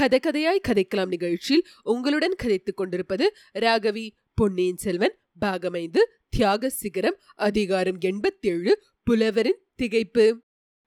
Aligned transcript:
கதை 0.00 0.18
கதையாய் 0.18 0.60
கதைக்கலாம் 0.68 1.06
நிகழ்ச்சியில் 1.06 1.66
உங்களுடன் 1.82 2.34
கதைத்துக் 2.34 2.76
கொண்டிருப்பது 2.76 3.36
ராகவி 3.54 4.10
பொன்னியின் 4.34 4.76
செல்வன் 4.76 5.18
பாகமைந்து 5.40 6.02
தியாக 6.28 6.70
சிகரம் 6.70 7.18
அதிகாரம் 7.34 7.98
எண்பத்தேழு 8.00 8.82
புலவரின் 9.02 9.60
திகைப்பு. 9.82 10.24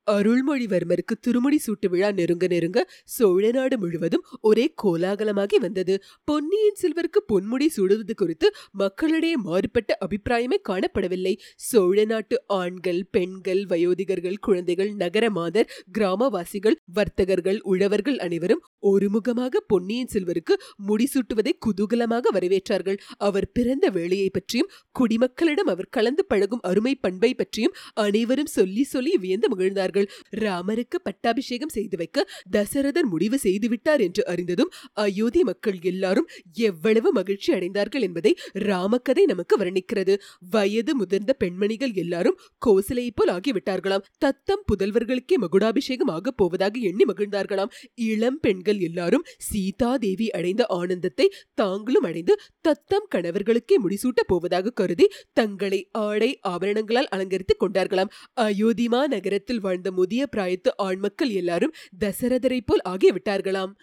அருள்மொழிவர்மருக்கு 0.08 1.16
திருமணி 1.22 1.60
சூட்டு 1.66 1.88
விழா 1.90 2.12
நெருங்க 2.12 2.48
நெருங்க 2.48 2.80
சோழ 3.06 3.52
நாடு 3.52 3.78
முழுவதும் 3.78 4.24
ஒரே 4.42 4.74
கோலாகலமாகி 4.84 5.58
வந்தது. 5.58 5.96
பொன்னியின் 6.24 6.80
செல்வருக்கு 6.82 7.20
பொன்முடி 7.32 7.68
சூடுவது 7.78 8.14
குறித்து 8.14 8.48
மக்களிடையே 8.72 9.38
மாறுபட்ட 9.38 9.98
அபிப்பிராயமே 10.06 10.58
காணப்படவில்லை. 10.70 11.34
சோழ 11.56 12.06
நாட்டு 12.06 12.44
ஆண்கள் 12.48 13.02
பெண்கள் 13.12 13.64
வயோதிகர்கள் 13.66 14.38
குழந்தைகள் 14.40 14.92
நகர 14.94 15.30
மாதர் 15.30 15.70
கிராமவாசிகள் 15.98 16.78
வர்த்தகர்கள் 16.94 17.60
உழவர்கள் 17.64 18.18
அனைவரும் 18.18 18.64
ஒருமுகமாக 18.80 19.62
பொன்னியின் 19.68 20.12
செல்வருக்கு 20.14 20.54
முடிசூட்டுவதை 20.88 21.54
குதூகலமாக 21.66 22.32
வரவேற்றார்கள். 22.34 23.00
அவர் 23.18 23.52
பிறந்த 23.52 23.90
வேளையை 23.90 24.30
பற்றியும் 24.30 24.72
குடிமக்களிடம் 25.00 25.72
அவர் 25.76 25.90
கலந்து 25.90 26.26
பழகும் 26.26 26.62
அருமை 26.62 26.96
பண்பை 26.96 27.34
பற்றியும் 27.34 27.76
அனைவரும் 27.94 28.54
சொல்லி 28.58 28.84
சொல்லி 28.84 29.18
வியந்து 29.18 29.50
மகிழ்ந்தார்கள். 29.50 29.92
ராமருக்கு 30.38 30.98
பட்டாபிஷேகம் 31.04 31.70
செய்து 31.70 31.98
வைக்க 31.98 32.30
தசரதர் 32.52 33.02
முடிவு 33.02 33.40
செய்துவிட்டார் 33.44 34.00
என்று 34.00 34.26
அறிந்ததும் 34.26 34.72
அயோத்தி 34.94 35.44
மக்கள் 35.44 35.80
எல்லாரும் 35.82 36.28
எவ்வளவு 36.54 37.12
மகிழ்ச்சி 37.12 37.54
அடைந்தார்கள் 37.54 38.02
என்பதை 38.02 38.36
ராமகதை 38.52 39.26
நமக்கு 39.26 39.58
வர்ணிக்கிறது. 39.58 40.20
வயது 40.50 40.96
முதிர்ந்த 40.96 41.34
பெண்மணிகள் 41.34 41.94
எல்லாரும் 41.94 42.40
கோசலையை 42.58 43.12
போல் 43.16 43.30
ஆகிவிட்டார்களாம். 43.30 44.04
தத்தம் 44.18 44.64
புதல்வர்களுக்கே 44.72 45.36
மகுடாபிஷேகம் 45.36 46.08
ஆகப் 46.08 46.38
போவதாக 46.38 46.80
எண்ணி 46.80 47.04
மகிழ்ந்தார்களாம். 47.04 47.72
இளம் 47.96 48.40
பெண்கள் 48.40 48.80
எல்லாரும் 48.80 49.24
சீதா 49.38 49.98
தேவி 49.98 50.32
அடைந்த 50.32 50.66
ஆனந்தத்தை 50.66 51.32
தாங்களும் 51.54 52.04
அடைந்து 52.04 52.40
தத்தம் 52.62 53.08
கணவர்களுக்கே 53.16 53.76
முடிசூட்டப் 53.84 54.28
போவதாக 54.28 54.70
கருதி 54.70 55.08
தங்களை 55.34 55.90
ஆடை 55.92 56.40
ஆபரணங்களால் 56.48 57.10
அலங்கரித்துக் 57.12 57.64
கொண்டார்களாம். 57.64 58.12
அயோத்திமா 58.42 59.08
நகரத்தில் 59.08 59.60
வாழ்ந்த 59.60 59.83
முதிய 59.92 60.28
பிராயத்து 60.36 60.70
ஆண்மக்கள் 60.84 61.32
எல்லாரும் 61.32 61.74
தசரதரை 62.00 62.60
போல் 62.66 62.82
ஆகிவிட்டார்களாம். 62.90 63.74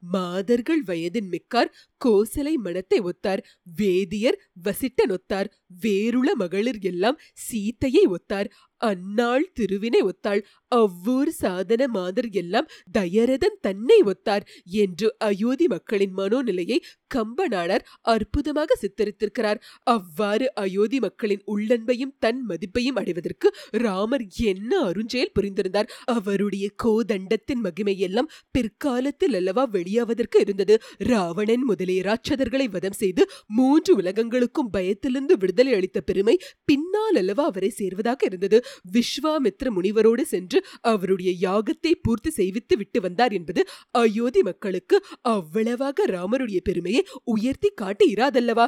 மாதர்கள் 0.00 0.82
வயதின் 0.82 1.28
மிக்கார் 1.28 1.72
கோசலை 2.04 2.54
மனத்தை 2.56 3.00
ஒத்தார் 3.00 3.42
வேதியர் 3.76 4.38
வசிட்டன் 4.62 5.12
ஒத்தார் 5.12 5.50
வேறுள 5.82 6.28
மகளிர் 6.34 6.80
எல்லாம் 6.82 7.20
சீத்தையை 7.48 8.04
ஒத்தார் 8.10 8.50
அன்னாள் 8.80 9.46
திருவினை 9.52 10.00
ஒத்தாள் 10.02 10.40
அவ்வூர் 10.72 11.30
சாதன 11.30 11.82
மாதர் 11.86 12.28
எல்லாம் 12.32 12.68
தயரதன் 12.92 13.56
தன்னை 13.60 13.98
ஒத்தார் 14.02 14.44
என்று 14.64 15.08
அயோத்தி 15.18 15.66
மக்களின் 15.66 16.14
மனோநிலையை 16.16 16.78
கம்பனாளர் 17.14 17.86
அற்புதமாக 18.00 18.76
சித்தரித்திருக்கிறார். 18.80 19.60
அவ்வாறு 19.82 20.52
அயோத்தி 20.54 20.98
மக்களின் 20.98 21.42
உள்ளன்பையும் 21.46 22.14
தன் 22.18 22.40
மதிப்பையும் 22.48 22.96
அடைவதற்கு 22.96 23.50
ராமர் 23.78 24.24
என்ன 24.44 24.72
அருஞ்செயல் 24.84 25.34
புரிந்திருந்தார். 25.38 25.90
அவருடைய 26.04 26.68
கோதண்டத்தின் 26.84 27.64
மகிமையெல்லாம் 27.64 28.30
பிற்காலத்தில் 28.50 29.34
அல்லவா 29.34 29.66
வெளியாவதற்கு 29.72 30.40
இருந்தது. 30.40 30.76
ராவணன் 30.98 31.64
முதல் 31.64 31.87
முதலிய 31.88 32.06
ராட்சதர்களை 32.06 32.66
வதம் 32.70 32.92
செய்து 32.92 33.22
மூன்று 33.48 33.92
உலகங்களுக்கும் 33.96 34.70
பயத்திலிருந்து 34.70 35.34
விடுதலை 35.38 35.72
அளித்த 35.72 36.00
பெருமை 36.00 36.34
பின்னால் 36.64 37.16
அல்லவா 37.16 37.44
அவரை 37.44 37.70
சேர்வதாக 37.78 38.20
இருந்தது. 38.24 38.58
விஸ்வாமித்ர 38.92 39.70
முனிவரோடு 39.76 40.24
சென்று 40.24 40.58
அவருடைய 40.92 41.30
யாகத்தை 41.40 41.92
பூர்த்தி 42.02 42.30
செய்வித்து 42.30 42.76
விட்டு 42.76 43.00
வந்தார் 43.00 43.32
என்பது 43.32 43.62
அயோத்தி 44.02 44.42
மக்களுக்கு 44.42 44.98
அவ்வளவாக 45.32 46.06
ராமருடைய 46.06 46.60
பெருமையை 46.62 47.02
உயர்த்தி 47.34 47.70
காட்டி 47.74 48.06
இராதல்லவா 48.14 48.66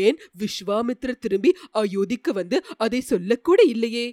ஏன் 0.00 0.18
விஸ்வாமித்ரர் 0.38 1.22
திரும்பி 1.26 1.52
அயோத்திக்கு 1.74 2.32
வந்து 2.32 2.58
அதை 2.78 3.00
சொல்லக்கூட 3.02 3.60
இல்லையே? 3.66 4.06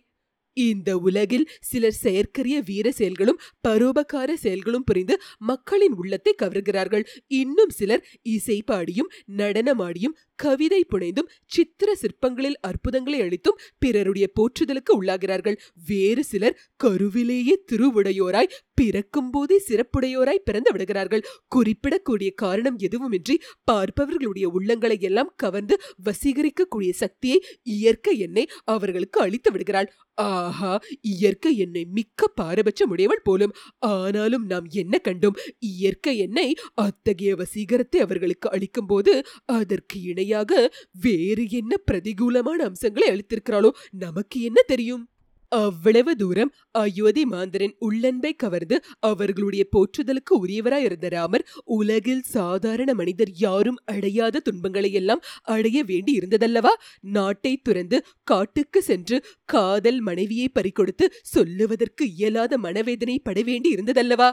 இந்த 0.59 0.89
உலகில் 1.07 1.45
சிலர் 1.69 1.97
செயற்கரிய 2.03 2.57
வீர 2.61 2.87
செயல்களும் 2.91 3.41
பரோபகார 3.67 4.29
செயல்களும் 4.43 4.85
புரிந்து 4.89 5.15
மக்களின் 5.49 5.95
உள்ளத்தை 6.01 6.33
கவர்கிறார்கள். 6.43 7.05
இன்னும் 7.41 7.73
சிலர் 7.79 8.03
இசை 8.35 8.57
பாடியும் 8.61 9.11
நடனமாடியும் 9.37 10.15
கவிதை 10.39 10.81
புனைந்தும் 10.83 11.29
சித்திர 11.45 11.89
சிற்பங்களில் 11.95 12.59
அற்புதங்களை 12.61 13.19
அளித்தும் 13.21 13.59
பிறருடைய 13.79 14.25
போற்றுதலுக்கு 14.37 14.91
உள்ளாகிறார்கள். 14.99 15.57
வேறு 15.89 16.23
சிலர் 16.23 16.59
கருவிலேயே 16.83 17.55
திருவுடையோராய் 17.71 18.53
பிறக்கும் 18.73 19.29
போதே 19.29 19.57
சிறப்புடையோராய் 19.67 20.45
பிறந்து 20.47 20.71
விடுகிறார்கள். 20.71 21.23
குறிப்பிடக்கூடிய 21.55 22.29
காரணம் 22.43 22.77
எதுவுமின்றி 22.87 23.35
பார்ப்பவர்களுடைய 23.71 24.45
உள்ளங்களை 24.57 24.97
எல்லாம் 25.09 25.33
கவர்ந்து 25.35 25.75
வசீகரிக்கக்கூடிய 26.07 26.91
சக்தியை 27.03 27.39
இயற்கை 27.75 28.15
எண்ணெய் 28.19 28.51
அவர்களுக்கு 28.65 29.19
அளித்து 29.21 29.51
விடுகிறாள். 29.51 29.89
ஆஹா 30.19 30.71
இயற்கை 31.01 31.57
என்னை 31.57 31.85
மிக்க 31.85 32.31
பாரபட்சமுடையவள் 32.41 33.23
போலும். 33.23 33.53
ஆனாலும் 33.77 34.45
நாம் 34.45 34.67
என்ன 34.71 35.01
கண்டோம்? 35.03 35.37
இயற்கை 35.59 36.17
என்னை 36.17 36.55
அத்தகைய 36.73 37.35
வசீகரத்தை 37.35 37.97
அவர்களுக்கு 37.97 38.51
அளிக்கும் 38.51 38.85
போது 38.85 39.13
அதற்கு 39.45 40.01
இணையாக 40.01 40.71
வேறு 41.01 41.45
என்ன 41.49 41.75
பிரதிகூலமான 41.91 42.59
அம்சங்களை 42.63 43.07
அளித்திருக்கிறாளோ? 43.09 43.71
நமக்கு 43.91 44.41
என்ன 44.41 44.61
தெரியும்? 44.61 45.09
அவ்வளவு 45.51 46.11
தூரம் 46.15 46.51
அயோத்தி 46.71 47.23
மாந்தரின் 47.25 47.73
உள்ளன்பை 47.79 48.31
கவர்ந்து 48.33 48.75
அவர்களுடைய 49.01 49.63
போற்றுதலுக்கு 49.75 50.33
உரியவராய் 50.39 50.83
இருந்த 50.83 51.07
ராமர் 51.09 51.45
உலகில் 51.77 52.23
சாதாரண 52.27 52.93
மனிதர் 52.93 53.31
யாரும் 53.37 53.79
அடையாத 53.85 54.39
துன்பங்களை 54.39 54.91
எல்லாம் 54.91 55.23
அடைய 55.47 55.83
வேண்டி 55.83 56.13
இருந்ததல்லவா? 56.19 56.73
நாட்டை 57.09 57.53
துறந்து 57.61 57.99
காட்டுக்கு 58.23 58.81
சென்று 58.81 59.17
காதல் 59.45 59.99
மனைவியை 59.99 60.47
பறிகொடுத்து 60.49 61.05
சொல்லுவதற்கு 61.25 62.05
இயலாத 62.13 62.57
மனவேதனை 62.57 63.17
பட 63.19 63.39
வேண்டி 63.41 63.69
இருந்ததல்லவா? 63.69 64.29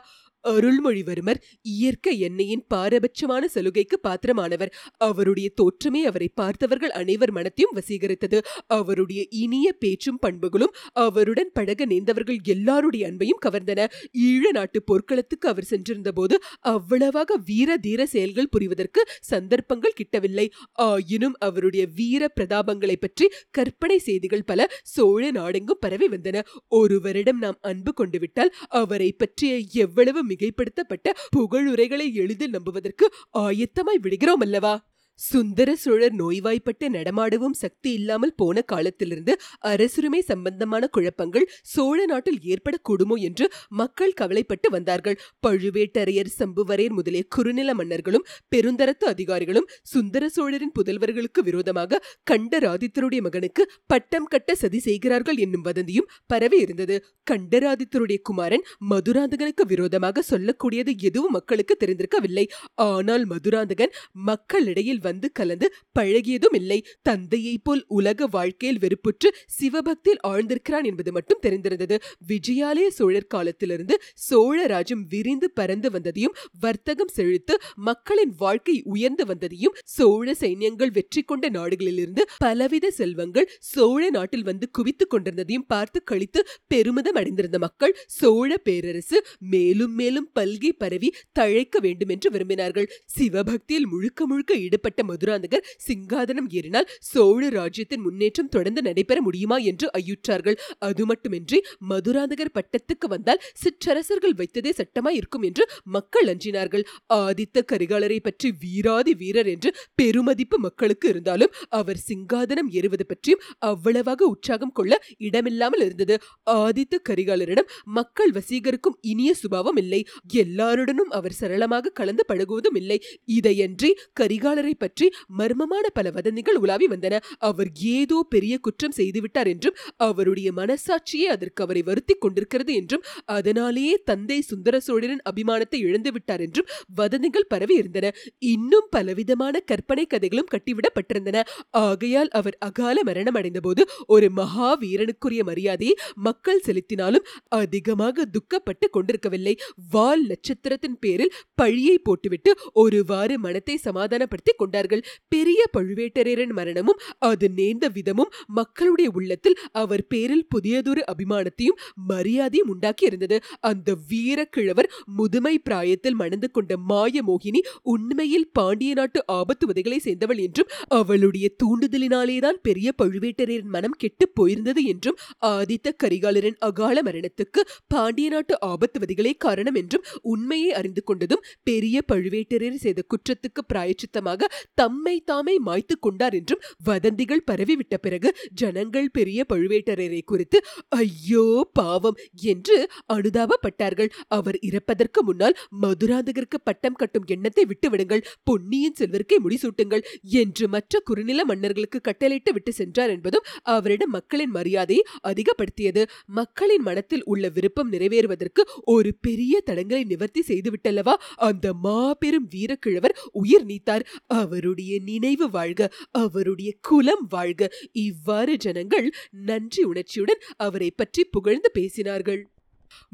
அருள்மொழிவர்மர் 0.52 1.40
இயற்கை 1.74 2.14
எண்ணெயின் 2.28 2.64
பாரபட்சமான 2.74 3.42
சலுகைக்கு 3.54 3.96
பாத்திரமானவர். 4.02 4.72
அவருடைய 5.08 5.48
தோற்றமே 5.60 6.02
அவரை 6.02 6.28
பார்த்தவர்கள் 6.34 6.94
அனைவர் 7.00 7.32
மனத்தையும் 7.32 7.74
வசீகரித்தது. 7.76 8.40
அவருடைய 8.78 9.22
இனிய 9.42 9.66
பேச்சும் 9.72 10.20
பண்புகளும் 10.20 10.74
அவருடன் 11.06 11.50
பழக 11.52 11.86
நேர்ந்தவர்கள் 11.86 12.38
எல்லாருடைய 12.44 13.02
அன்பையும் 13.10 13.42
கவர்ந்தன. 13.46 13.80
ஈழ 14.26 14.44
நாட்டு 14.50 14.78
போர்க்களத்துக்கு 14.82 15.48
அவர் 15.48 15.70
சென்றிருந்த 15.72 16.12
போது 16.12 16.34
அவ்வளவாக 16.74 17.38
வீர 17.46 17.76
தீர 17.76 18.00
செயல்கள் 18.06 18.52
புரிவதற்கு 18.56 19.00
சந்தர்ப்பங்கள் 19.32 19.98
கிட்டவில்லை. 20.00 20.46
ஆயினும் 20.86 21.36
அவருடைய 21.38 21.84
வீர 21.94 22.22
பிரதாபங்களை 22.36 22.96
பற்றி 23.00 23.28
கற்பனை 23.50 23.98
செய்திகள் 23.98 24.44
பல 24.44 24.68
சோழ 24.94 25.22
நாடெங்கும் 25.30 25.80
பரவி 25.80 26.08
வந்தன. 26.08 26.42
ஒருவரிடம் 26.68 27.38
நாம் 27.38 27.58
அன்பு 27.60 27.92
கொண்டு 27.92 28.18
விட்டால் 28.18 28.52
அவரை 28.80 29.10
பற்றிய 29.12 29.52
எவ்வளவு 29.84 30.20
மிகைப்படுத்தப்பட்ட 30.36 31.16
புகழுரைகளை 31.36 32.12
எளிதில் 32.14 32.50
நம்புவதற்கு 32.50 33.08
ஆயத்தமாய் 33.38 34.02
விடுகிறோம் 34.02 34.40
அல்லவா? 34.40 34.74
சுந்தர 35.18 35.70
சோழர் 35.82 36.14
நோய்வாய்ப்பட்டு 36.20 36.86
நடமாடவும் 36.96 37.54
சக்தி 37.60 37.90
இல்லாமல் 37.98 38.34
போன 38.40 38.62
காலத்திலிருந்து 38.72 39.32
அரசுரிமை 39.70 40.20
சம்பந்தமான 40.30 40.84
குழப்பங்கள் 40.86 41.46
சோழ 41.72 41.98
நாட்டில் 42.04 42.40
ஏற்படக்கூடுமோ 42.52 43.16
என்று 43.28 43.46
மக்கள் 43.80 44.16
கவலைப்பட்டு 44.20 44.68
வந்தார்கள். 44.70 45.16
பழுவேட்டரையர் 45.46 46.32
சம்புவரையர் 46.38 46.96
முதலிய 46.98 47.24
குறுநில 47.28 47.74
மன்னர்களும் 47.74 48.26
பெருந்தரத்து 48.48 49.06
அதிகாரிகளும் 49.06 49.68
சுந்தர 49.92 50.28
சோழரின் 50.28 50.74
புதல்வர்களுக்கு 50.78 51.42
விரோதமாக 51.48 52.02
கண்டராதித்தருடைய 52.30 53.22
மகனுக்கு 53.28 53.64
பட்டம் 53.86 54.28
கட்ட 54.34 54.54
சதி 54.54 54.80
செய்கிறார்கள் 54.88 55.40
என்னும் 55.46 55.66
வதந்தியும் 55.68 56.10
பரவி 56.26 56.60
இருந்தது. 56.66 56.98
கண்டராதித்தருடைய 57.30 58.18
குமாரன் 58.22 58.66
மதுராந்தகனுக்கு 58.90 59.66
விரோதமாக 59.66 60.24
சொல்லக்கூடியது 60.30 60.92
எதுவும் 61.08 61.36
மக்களுக்கு 61.38 61.76
தெரிந்திருக்கவில்லை. 61.76 62.46
ஆனால் 62.88 63.26
மதுராந்தகன் 63.26 63.94
மக்களிடையில் 64.30 65.04
வந்து 65.08 65.26
கலந்து 65.32 65.66
பழகியதும் 65.98 66.56
இல்லை. 66.60 66.78
தந்தையைப் 67.02 67.64
போல் 67.64 67.82
உலக 67.98 68.28
வாழ்க்கையில் 68.36 68.80
வெறுப்புற்று 68.84 69.28
சிவபக்தியில் 69.56 70.22
ஆழ்ந்திருக்கிறான் 70.28 70.86
என்பது 70.90 71.10
மட்டும் 71.12 71.42
தெரிந்திருந்தது. 71.42 71.98
விஜயாலய 72.28 72.88
சோழர் 72.98 73.32
காலத்திலிருந்து 73.34 73.94
சோழ 74.28 74.58
ராஜ்யம் 74.66 75.04
விரிந்து 75.08 75.48
பறந்து 75.50 75.88
வந்ததையும் 75.90 76.36
வர்த்தகம் 76.60 77.12
செழித்து 77.16 77.54
மக்களின் 77.88 78.34
வாழ்க்கை 78.38 78.76
உயர்ந்து 78.84 79.24
வந்ததையும் 79.24 79.76
சோழ 79.96 80.34
சைன்யங்கள் 80.40 80.92
வெற்றி 80.96 81.22
கொண்ட 81.22 81.46
நாடுகளிலிருந்து 81.50 82.22
பலவித 82.38 82.86
செல்வங்கள் 82.90 83.48
சோழ 83.72 84.02
நாட்டில் 84.10 84.46
வந்து 84.48 84.66
குவித்துக் 84.70 85.12
கொண்டிருந்ததையும் 85.12 85.66
பார்த்து 85.66 85.98
கழித்து 86.02 86.40
பெருமிதம் 86.68 87.18
அடைந்திருந்த 87.20 87.58
மக்கள் 87.58 87.94
சோழ 88.18 88.50
பேரரசு 88.58 89.18
மேலும் 89.54 89.94
மேலும் 89.94 90.28
பல்கி 90.34 90.70
பரவி 90.78 91.08
தழைக்க 91.38 91.76
வேண்டும் 91.80 92.12
என்று 92.14 92.28
விரும்பினார்கள். 92.30 92.88
சிவபக்தியில் 93.16 93.86
முழுக்க 93.86 94.26
முழுக்க 94.26 94.52
ஈடுபட்ட 94.56 94.95
ஏற்பட்ட 94.96 95.04
மதுராந்தகர் 95.10 95.64
சிங்காதனம் 95.86 96.48
ஏறினால் 96.58 96.88
சோழ 97.10 97.42
ராஜ்யத்தின் 97.56 98.02
முன்னேற்றம் 98.06 98.50
தொடர்ந்து 98.54 98.80
நடைபெற 98.88 99.18
முடியுமா 99.26 99.56
என்று 99.70 99.86
ஐயுற்றார்கள். 100.00 100.56
அது 100.88 101.02
மட்டுமின்றி 101.10 101.58
மதுராந்தகர் 101.90 102.52
பட்டத்துக்கு 102.56 103.06
வந்தால் 103.14 103.42
சிற்றரசர்கள் 103.62 104.36
வைத்ததே 104.40 104.72
சட்டமாய் 104.80 105.18
இருக்கும் 105.20 105.44
என்று 105.48 105.64
மக்கள் 105.96 106.28
அஞ்சினார்கள். 106.32 106.84
ஆதித்த 107.20 107.64
கரிகாலரை 107.72 108.18
பற்றி 108.20 108.48
வீராதி 108.62 109.14
வீரர் 109.22 109.50
என்று 109.54 109.72
பெருமதிப்பு 110.00 110.58
மக்களுக்கு 110.66 111.06
இருந்தாலும் 111.12 111.54
அவர் 111.80 112.00
சிங்காதனம் 112.08 112.70
ஏறுவது 112.78 113.06
பற்றியும் 113.06 113.44
அவ்வளவாக 113.70 114.20
உற்சாகம் 114.34 114.74
கொள்ள 114.78 114.92
இடமில்லாமல் 115.28 115.84
இருந்தது. 115.86 116.16
ஆதித்த 116.60 116.94
கரிகாலரிடம் 117.10 117.70
மக்கள் 117.98 118.32
வசீகருக்கும் 118.38 118.98
இனிய 119.12 119.30
சுபாவம் 119.42 119.78
இல்லை. 119.84 120.00
எல்லாருடனும் 120.44 121.12
அவர் 121.18 121.38
சரளமாக 121.40 121.94
கலந்து 122.00 122.22
பழகுவதும் 122.30 122.78
இல்லை. 122.80 122.98
இதையன்றி 123.36 123.90
கரிகாலரை 124.20 124.74
பற்றி 124.86 125.06
மர்மமான 125.38 125.84
பல 125.92 126.06
வதந்திகள் 126.16 126.60
உலாவி 126.64 126.86
வந்தன. 126.88 127.14
அவர் 127.48 127.70
ஏதோ 127.96 128.18
பெரிய 128.34 128.54
குற்றம் 128.66 128.96
செய்துவிட்டார் 128.98 129.50
என்றும் 129.52 129.76
அவருடைய 130.06 130.48
மனசாட்சியே 130.58 131.26
அதற்கு 131.34 131.62
அவரை 131.64 131.82
வருத்தி 131.88 132.14
கொண்டிருக்கிறது 132.16 132.72
என்றும் 132.80 133.04
அதனாலேயே 133.36 133.94
தந்தை 134.10 134.38
சுந்தர 134.50 134.74
சோழரின் 134.86 135.22
அபிமானத்தை 135.30 135.78
இழந்து 135.86 136.10
விட்டார் 136.16 136.42
என்றும் 136.46 136.68
வதந்திகள் 136.98 137.48
பரவி 137.48 137.74
இருந்தன. 137.74 138.06
இன்னும் 138.52 138.88
பலவிதமான 138.90 139.54
கற்பனை 139.70 140.04
கதைகளும் 140.06 140.50
கட்டிவிடப்பட்டிருந்தன. 140.54 141.42
ஆகையால் 141.84 142.30
அவர் 142.38 142.56
அகால 142.60 142.96
மரணம் 143.08 143.38
அடைந்தபோது 143.40 143.82
ஒரு 144.08 144.28
மகாவீரனுக்குரிய 144.36 145.42
மரியாதையை 145.50 145.94
மக்கள் 146.26 146.64
செலுத்தினாலும் 146.66 147.26
அதிகமாக 147.56 148.26
துக்கப்பட்டு 148.36 148.86
கொண்டிருக்கவில்லை. 148.88 149.54
வால் 149.92 150.24
நட்சத்திரத்தின் 150.30 150.98
பேரில் 150.98 151.34
பழியை 151.54 151.96
போட்டுவிட்டு 152.00 152.50
ஒருவாறு 152.76 153.34
மனத்தை 153.38 153.76
சமாதானப்படுத்திக் 153.86 154.60
கொண்டார்கள். 154.78 155.04
பெரிய 155.28 155.60
பழுவேட்டரையரின் 155.76 156.54
மரணமும் 156.58 157.00
அது 157.22 157.46
நேர்ந்த 157.50 157.86
விதமும் 157.88 158.32
மக்களுடைய 158.58 159.08
உள்ளத்தில் 159.14 159.58
அவர் 159.74 160.04
பேரில் 160.06 160.46
புதியதொரு 160.48 161.02
அபிமானத்தையும் 161.12 161.78
மரியாதையும் 162.08 162.70
உண்டாக்கி 162.74 163.04
இருந்தது. 163.06 163.36
அந்த 163.70 163.88
வீரக்கிழவர் 164.10 164.88
முதுமை 165.18 165.54
பிராயத்தில் 165.60 166.18
மணந்து 166.22 166.48
கொண்ட 166.50 166.72
மாய 166.90 167.22
மோகினி 167.22 167.60
உண்மையில் 167.92 168.48
பாண்டிய 168.52 168.92
நாட்டு 168.94 169.20
ஆபத்து 169.36 169.64
உதைகளை 169.66 169.98
சேர்ந்தவள் 169.98 170.40
என்றும் 170.46 170.70
அவளுடைய 170.98 171.46
தூண்டுதலினாலேதான் 171.62 172.60
பெரிய 172.62 172.88
பழுவேட்டரையரின் 173.02 173.74
மனம் 173.76 173.98
கெட்டு 173.98 174.26
போயிருந்தது 174.36 174.82
என்றும் 174.92 175.18
ஆதித்த 175.50 175.94
கரிகாலரின் 176.02 176.58
அகால 176.68 176.96
மரணத்துக்கு 177.02 177.60
பாண்டிய 177.94 178.28
நாட்டு 178.28 178.54
ஆபத்துவதிகளே 178.66 179.32
காரணம் 179.38 179.78
என்றும் 179.82 180.06
உண்மையை 180.32 180.70
அறிந்து 180.72 181.02
கொண்டதும் 181.06 181.44
பெரிய 181.66 181.96
பழுவேட்டரையர் 182.12 182.84
செய்த 182.84 183.00
குற்றத்துக்கு 183.12 183.62
பிராயச்சித்தமாக 183.68 184.48
தம்மை 184.74 185.16
தாமே 185.24 185.54
மாய்த்து 185.60 185.94
கொண்டார் 185.98 186.34
என்றும் 186.34 186.62
வதந்திகள் 186.84 187.46
பரவிவிட்ட 187.50 187.94
பிறகு 187.98 188.28
ஜனங்கள் 188.54 189.08
பெரிய 189.10 189.40
பழுவேட்டரையரை 189.48 190.22
குறித்து 190.24 190.58
ஐயோ 190.98 191.44
பாவம்! 191.72 192.18
என்று 192.46 192.76
அனுதாபப்பட்டார்கள். 193.14 194.10
அவர் 194.28 194.58
இறப்பதற்கு 194.60 195.20
முன்னால் 195.22 195.56
மதுராந்தகருக்கு 195.82 196.58
பட்டம் 196.62 196.96
கட்டும் 196.96 197.26
எண்ணத்தை 197.28 197.64
விட்டுவிடுங்கள். 197.66 198.24
பொன்னியின் 198.44 198.98
செல்வருக்கே 198.98 199.38
முடிசூட்டுங்கள் 199.44 200.04
என்று 200.36 200.64
மற்ற 200.68 201.00
குறுநில 201.04 201.40
மன்னர்களுக்கு 201.44 202.00
கட்டளையிட்டு 202.00 202.52
விட்டு 202.52 202.72
சென்றார் 202.72 203.12
என்பதும் 203.16 203.46
அவரிடம் 203.74 204.14
மக்களின் 204.16 204.54
மரியாதையை 204.56 205.02
அதிகப்படுத்தியது. 205.30 206.02
மக்களின் 206.36 206.84
மனத்தில் 206.86 207.24
உள்ள 207.26 207.44
விருப்பம் 207.56 207.92
நிறைவேறுவதற்கு 207.92 208.62
ஒரு 208.94 209.10
பெரிய 209.20 209.54
தடங்களை 209.66 210.02
நிவர்த்தி 210.06 210.42
செய்துவிட்டல்லவா? 210.48 211.14
அந்த 211.48 211.66
மாபெரும் 211.84 212.48
வீரக்கிழவர் 212.54 213.14
உயிர் 213.40 213.66
நீத்தார். 213.66 214.04
அவருடைய 214.46 214.94
நினைவு 215.04 215.48
வாழ்க 215.50 215.92
அவருடைய 216.16 216.70
குலம் 216.80 217.26
வாழ்க. 217.28 217.72
இவ்வாறு 218.06 218.54
ஜனங்கள் 218.56 219.08
நன்றி 219.46 219.84
உணர்ச்சியுடன் 219.84 220.44
அவரை 220.56 220.90
பற்றி 220.96 221.24
புகழ்ந்து 221.36 221.70
பேசினார்கள். 221.78 222.42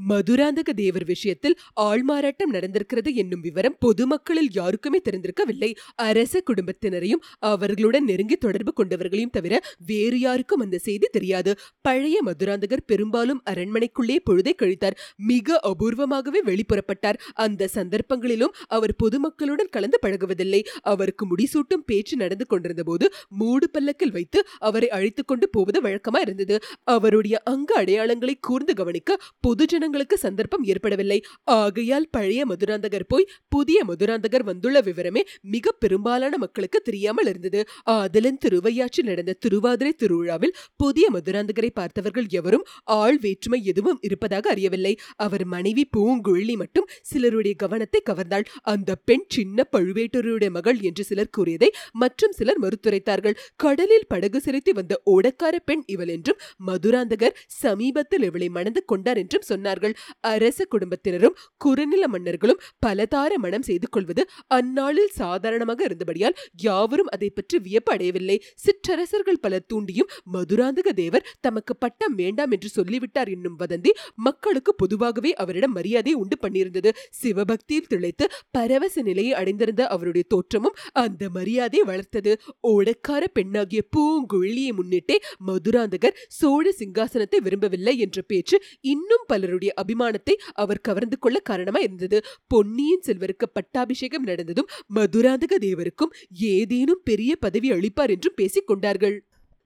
மதுராந்தக 0.09 0.73
தேவர் 0.73 1.05
விஷயத்தில் 1.05 1.59
ஆள்மாறாட்டம் 1.81 2.53
நடந்திருக்கிறது 2.53 3.15
என்னும் 3.15 3.41
விவரம் 3.41 3.77
பொதுமக்களில் 3.79 4.49
யாருக்குமே 4.53 5.01
தெரிந்திருக்கவில்லை. 5.11 5.75
அரச 5.95 6.43
குடும்பத்தினரையும் 6.47 7.23
அவர்களுடன் 7.39 8.05
நெருங்கி 8.05 8.37
தொடர்பு 8.37 8.73
கொண்டவர்களையும் 8.73 9.31
தவிர 9.31 9.61
வேறு 9.87 10.19
யாருக்கும் 10.19 10.61
அந்த 10.61 10.79
செய்தி 10.79 11.09
தெரியாது. 11.13 11.55
பழைய 11.83 12.21
மதுராந்தகர் 12.25 12.87
பெரும்பாலும் 12.87 13.43
அரண்மனைக்குள்ளே 13.51 14.17
பொழுதை 14.31 14.53
கழித்தார். 14.63 14.97
மிக 15.17 15.61
அபூர்வமாகவே 15.63 16.41
வெளிப்புறப்பட்டார். 16.45 17.19
அந்த 17.35 17.69
சந்தர்ப்பங்களிலும் 17.75 18.55
அவர் 18.67 18.95
பொதுமக்களுடன் 19.05 19.69
கலந்து 19.71 19.99
பழகுவதில்லை. 20.07 20.65
அவருக்கு 20.83 21.37
முடிசூட்டும் 21.37 21.85
பேச்சு 21.87 22.17
நடந்து 22.17 22.47
கொண்டிருந்த 22.47 22.83
போது 22.83 23.13
மூடு 23.29 23.71
பல்லக்கில் 23.71 24.11
வைத்து 24.11 24.47
அவரை 24.59 24.89
அழைத்துக் 24.89 25.29
கொண்டு 25.29 25.49
போவது 25.49 25.81
வழக்கமா 25.81 26.19
இருந்தது. 26.21 26.59
அவருடைய 26.85 27.41
அங்க 27.45 27.85
அடையாளங்களை 27.85 28.35
கூர்ந்து 28.41 28.75
கவனிக்க 28.75 29.19
பொது 29.41 29.65
பொதுஜனங்களுக்கு 29.73 30.17
சந்தர்ப்பம் 30.25 30.65
ஏற்படவில்லை. 30.73 31.17
ஆகையால் 31.57 32.07
பழைய 32.15 32.41
மதுராந்தகர் 32.51 33.07
போய் 33.13 33.27
புதிய 33.55 33.79
மதுராந்தகர் 33.91 34.45
வந்துள்ள 34.49 34.79
விவரமே 34.89 35.23
மிக 35.55 35.73
பெரும்பாலான 35.83 36.39
மக்களுக்கு 36.45 36.79
தெரியாமல் 36.89 37.29
இருந்தது. 37.33 37.61
ஆதலன் 37.95 38.41
திருவையாற்றில் 38.45 39.09
நடந்த 39.11 39.37
திருவாதிரை 39.45 39.93
திருவிழாவில் 40.03 40.55
புதிய 40.83 41.07
மதுராந்தகரை 41.17 41.71
பார்த்தவர்கள் 41.75 42.29
எவரும் 42.41 42.67
ஆள் 42.99 43.19
வேற்றுமை 43.25 43.61
எதுவும் 43.73 44.01
இருப்பதாக 44.09 44.51
அறியவில்லை. 44.55 44.95
அவர் 45.27 45.45
மனைவி 45.55 45.85
பூங்குழலி 45.97 46.57
மட்டும் 46.63 46.89
சிலருடைய 47.11 47.55
கவனத்தை 47.65 48.03
கவர்ந்தாள். 48.11 48.47
அந்த 48.73 48.91
பெண் 49.09 49.27
சின்ன 49.37 49.67
பழுவேட்டருடைய 49.75 50.51
மகள் 50.59 50.81
என்று 50.91 51.05
சிலர் 51.11 51.35
கூறியதை 51.39 51.71
மற்றும் 52.03 52.37
சிலர் 52.41 52.63
மறுத்துரைத்தார்கள். 52.65 53.39
கடலில் 53.65 54.09
படகு 54.13 54.39
செலுத்தி 54.41 54.75
வந்த 54.81 54.93
ஓடக்கார 55.15 55.55
பெண் 55.69 55.85
இவள் 55.95 56.13
என்றும் 56.17 56.41
மதுராந்தகர் 56.69 57.37
சமீபத்தில் 57.63 58.27
இவளை 58.29 58.51
மணந்து 58.59 58.81
கொண்டார் 58.93 59.21
என்றும் 59.23 59.47
சொன்னார்கள். 59.53 59.95
அரச 60.33 60.61
குடும்பத்தினரும் 60.75 61.37
குறுநில 61.65 62.05
மன்னர்களும் 62.15 62.61
பலதார 62.87 63.33
மனம் 63.45 63.67
செய்து 63.69 63.87
கொள்வது 63.89 64.23
அந்நாளில் 64.59 65.13
சாதாரணமாக 65.21 65.81
இருந்தபடியால் 65.89 66.39
யாவரும் 66.63 67.11
அதை 67.15 67.29
பற்றி 67.31 67.57
வியப்பு 67.67 67.91
அடையவில்லை 67.95 68.37
சிற்றரசர்கள் 68.65 69.43
பலர் 69.45 69.69
தூண்டியும் 69.73 70.11
மதுராந்தக 70.35 70.89
தேவர் 71.01 71.27
தமக்கு 71.41 71.75
பட்டம் 71.77 72.15
வேண்டாம் 72.15 72.53
என்று 72.55 72.69
சொல்லிவிட்டார் 72.77 73.31
என்னும் 73.35 73.59
வதந்தி 73.63 73.93
மக்களுக்கு 74.27 74.73
பொதுவாகவே 74.75 75.31
அவரிடம் 75.43 75.77
மரியாதை 75.79 76.13
உண்டு 76.23 76.37
பண்ணியிருந்தது. 76.43 76.91
சிவபக்தியில் 77.21 77.91
திளைத்து 77.93 78.25
பரவச 78.57 79.03
நிலையை 79.03 79.33
அடைந்திருந்த 79.41 79.83
அவருடைய 79.95 80.25
தோற்றமும் 80.29 80.77
அந்த 81.03 81.23
மரியாதையை 81.37 81.85
வளர்த்தது. 81.91 82.33
ஓடக்கார 82.73 83.23
பெண்ணாகிய 83.39 83.83
பூங்குழலியை 83.97 84.73
முன்னிட்டே 84.79 85.17
மதுராந்தகர் 85.49 86.19
சோழ 86.39 86.65
சிங்காசனத்தை 86.81 87.41
விரும்பவில்லை 87.47 87.95
என்ற 87.99 88.19
பேச்சு 88.23 88.57
இன்னும் 88.93 89.27
பல 89.27 89.42
பலருடைய 89.43 89.73
அபிமானத்தை 89.83 90.37
அவர் 90.55 90.81
கவர்ந்து 90.81 91.19
கொள்ள 91.19 91.39
காரணமா 91.41 91.79
இருந்தது. 91.79 92.21
பொன்னியின் 92.47 93.05
செல்வருக்கு 93.07 93.49
பட்டாபிஷேகம் 93.53 94.27
நடந்ததும் 94.27 94.71
மதுராந்தக 94.95 95.59
தேவருக்கும் 95.61 96.15
ஏதேனும் 96.53 97.05
பெரிய 97.05 97.37
பதவி 97.37 97.71
அளிப்பார் 97.71 98.15
என்றும் 98.17 98.37
பேசிக் 98.37 98.67
கொண்டார்கள். 98.67 99.19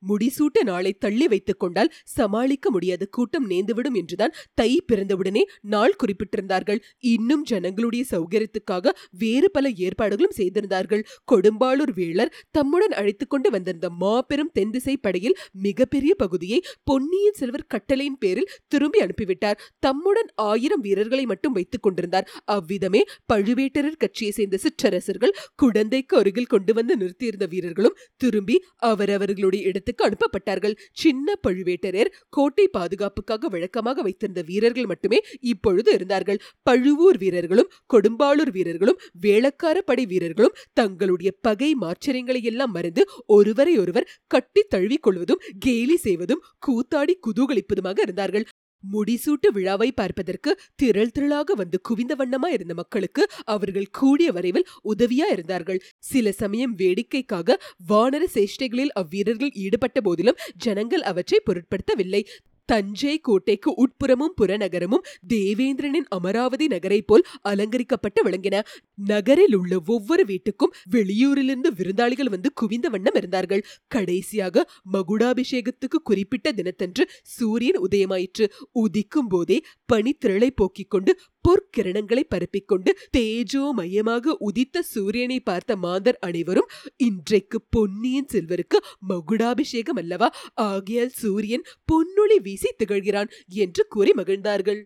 முடிசூட்ட 0.08 0.62
நாளை 0.62 0.92
தள்ளி 0.98 1.26
வைத்துக் 1.26 1.58
கொண்டால் 1.58 1.92
சமாளிக்க 2.16 2.70
முடியாத 2.70 3.04
கூட்டம் 3.06 3.46
நேர்ந்துவிடும் 3.50 3.94
என்றுதான் 3.94 4.34
தை 4.54 4.70
பிறந்தவுடனே 4.92 5.42
நாள் 5.74 5.96
குறிப்பிட்டிருந்தார்கள். 6.02 6.80
இன்னும் 6.98 7.42
ஜனங்களுடைய 7.42 8.04
சௌகரியத்துக்காக 8.10 8.94
வேறு 9.18 9.50
பல 9.50 9.70
ஏற்பாடுகளும் 9.86 10.36
செய்திருந்தார்கள். 10.36 11.02
கொடும்பாளூர் 11.32 11.94
வேளர் 11.94 12.32
தம்முடன் 12.50 12.92
அழைத்துக் 12.92 13.30
கொண்டு 13.30 13.50
வந்திருந்த 13.50 13.90
மாபெரும் 13.90 14.52
தென்திசை 14.52 14.96
படையில் 14.96 15.36
மிகப்பெரிய 15.66 16.14
பகுதியை 16.14 16.58
பொன்னியின் 16.84 17.38
செல்வர் 17.40 17.66
கட்டளையின் 17.66 18.18
பேரில் 18.18 18.50
திரும்பி 18.66 18.98
அனுப்பிவிட்டார். 19.00 19.58
தம்முடன் 19.78 20.30
ஆயிரம் 20.34 20.80
வீரர்களை 20.80 21.24
மட்டும் 21.26 21.52
வைத்துக் 21.52 21.82
கொண்டிருந்தார். 21.82 22.28
அவ்விதமே 22.44 23.02
பழுவேட்டரர் 23.32 23.98
கட்சியை 23.98 24.32
சேர்ந்த 24.32 24.56
சிற்றரசர்கள் 24.56 25.34
குடந்தைக்கு 25.62 26.14
அருகில் 26.14 26.46
கொண்டு 26.46 26.72
வந்து 26.74 26.96
நிறுத்தியிருந்த 26.96 27.46
வீரர்களும் 27.46 27.96
திரும்பி 28.16 28.56
அவரவர்களுடைய 28.76 29.62
இடத்துக்கு 29.68 29.95
அனுப்பப்பட்டார்கள். 30.04 30.74
சின்ன 30.92 31.36
பழுவேட்டரர் 31.48 32.12
கோட்டை 32.28 32.66
பாதுகாப்புக்காக 32.68 33.48
வழக்கமாக 33.48 34.02
வைத்திருந்த 34.02 34.42
வீரர்கள் 34.42 34.86
மட்டுமே 34.86 35.20
இப்பொழுது 35.40 35.92
இருந்தார்கள். 35.92 36.40
பழுவூர் 36.62 37.18
வீரர்களும் 37.18 37.70
கொடும்பாளூர் 37.94 38.52
வீரர்களும் 38.52 39.00
வேளக்கார 39.20 39.78
படை 39.84 40.06
வீரர்களும் 40.06 40.56
தங்களுடைய 40.72 41.32
பகை 41.40 41.74
மாச்சரியங்களை 41.80 42.42
எல்லாம் 42.42 42.70
மறந்து 42.70 43.04
ஒருவரை 43.26 43.78
ஒருவர் 43.78 44.10
கட்டி 44.26 44.62
தழுவிக் 44.68 45.02
கொள்வதும் 45.02 45.42
கேலி 45.58 45.96
செய்வதும் 45.96 46.44
கூத்தாடி 46.66 47.14
குதூகலிப்பதுமாக 47.26 47.98
இருந்தார்கள். 48.02 48.46
முடிசூட்டு 48.92 49.48
விழாவை 49.52 49.92
பார்ப்பதற்கு 49.92 50.60
திரள் 50.76 51.12
திரளாக 51.18 51.52
வந்து 51.52 51.80
குவிந்த 51.80 52.14
வண்ணமா 52.14 52.46
இருந்த 52.46 52.74
மக்களுக்கு 52.74 53.22
அவர்கள் 53.44 53.88
கூடிய 53.90 54.32
வரைவில் 54.32 54.66
உதவியா 54.84 55.28
இருந்தார்கள். 55.32 55.80
சில 55.98 56.32
சமயம் 56.32 56.74
வேடிக்கைக்காக 56.74 57.58
வானர 57.88 58.24
சேஷ்டைகளில் 58.34 58.92
அவ்வீரர்கள் 59.00 59.52
ஈடுபட்ட 59.52 60.00
போதிலும் 60.00 60.38
ஜனங்கள் 60.56 61.02
அவற்றை 61.02 61.40
பொருட்படுத்தவில்லை. 61.44 62.22
தஞ்சை 62.66 63.18
கோட்டைக்கு 63.18 63.70
உட்புறமும் 63.74 64.34
புறநகரமும் 64.40 65.04
தேவேந்திரனின் 65.28 66.08
அமராவதி 66.08 66.66
நகரை 66.66 67.02
போல் 67.02 67.26
அலங்கரிக்கப்பட்டு 67.42 68.20
விளங்கின. 68.24 68.60
நகரில் 68.94 69.54
உள்ள 69.54 69.82
ஒவ்வொரு 69.86 70.24
வீட்டுக்கும் 70.24 70.74
வெளியூரிலிருந்து 70.90 71.70
விருந்தாளிகள் 71.76 72.30
வந்து 72.30 72.52
குவிந்த 72.52 72.88
வண்ணம் 72.88 73.14
இருந்தார்கள். 73.14 73.64
கடைசியாக 73.88 74.66
மகுடாபிஷேகத்துக்கு 74.92 76.00
குறிப்பிட்ட 76.02 76.52
தினத்தன்று 76.52 77.08
சூரியன் 77.22 77.80
உதயமாயிற்று. 77.88 78.46
உதிக்கும் 78.74 79.28
போதே 79.28 79.60
பனித்திரளை 79.86 80.50
போக்கிக் 80.50 80.90
கொண்டு 80.90 81.18
பொற்கிரணங்களை 81.44 82.22
பரப்பிக்கொண்டு 82.34 82.90
தேஜோமயமாக 83.16 84.34
உதித்த 84.38 84.82
சூரியனை 84.82 85.40
பார்த்த 85.40 85.76
மாந்தர் 85.76 86.18
அனைவரும் 86.20 86.70
இன்றைக்கு 86.96 87.58
பொன்னியின் 87.70 88.30
செல்வருக்கு 88.32 88.78
மகுடாபிஷேகம் 89.08 89.96
அல்லவா? 89.96 90.28
ஆகையால் 90.54 91.14
சூரியன் 91.14 91.64
பொன் 91.84 92.14
பொன்னொளி 92.26 92.42
வீசி 92.42 92.70
திகழ்கிறான் 92.78 93.30
என்று 93.48 93.82
கூறி 93.88 94.12
மகிழ்ந்தார்கள். 94.12 94.80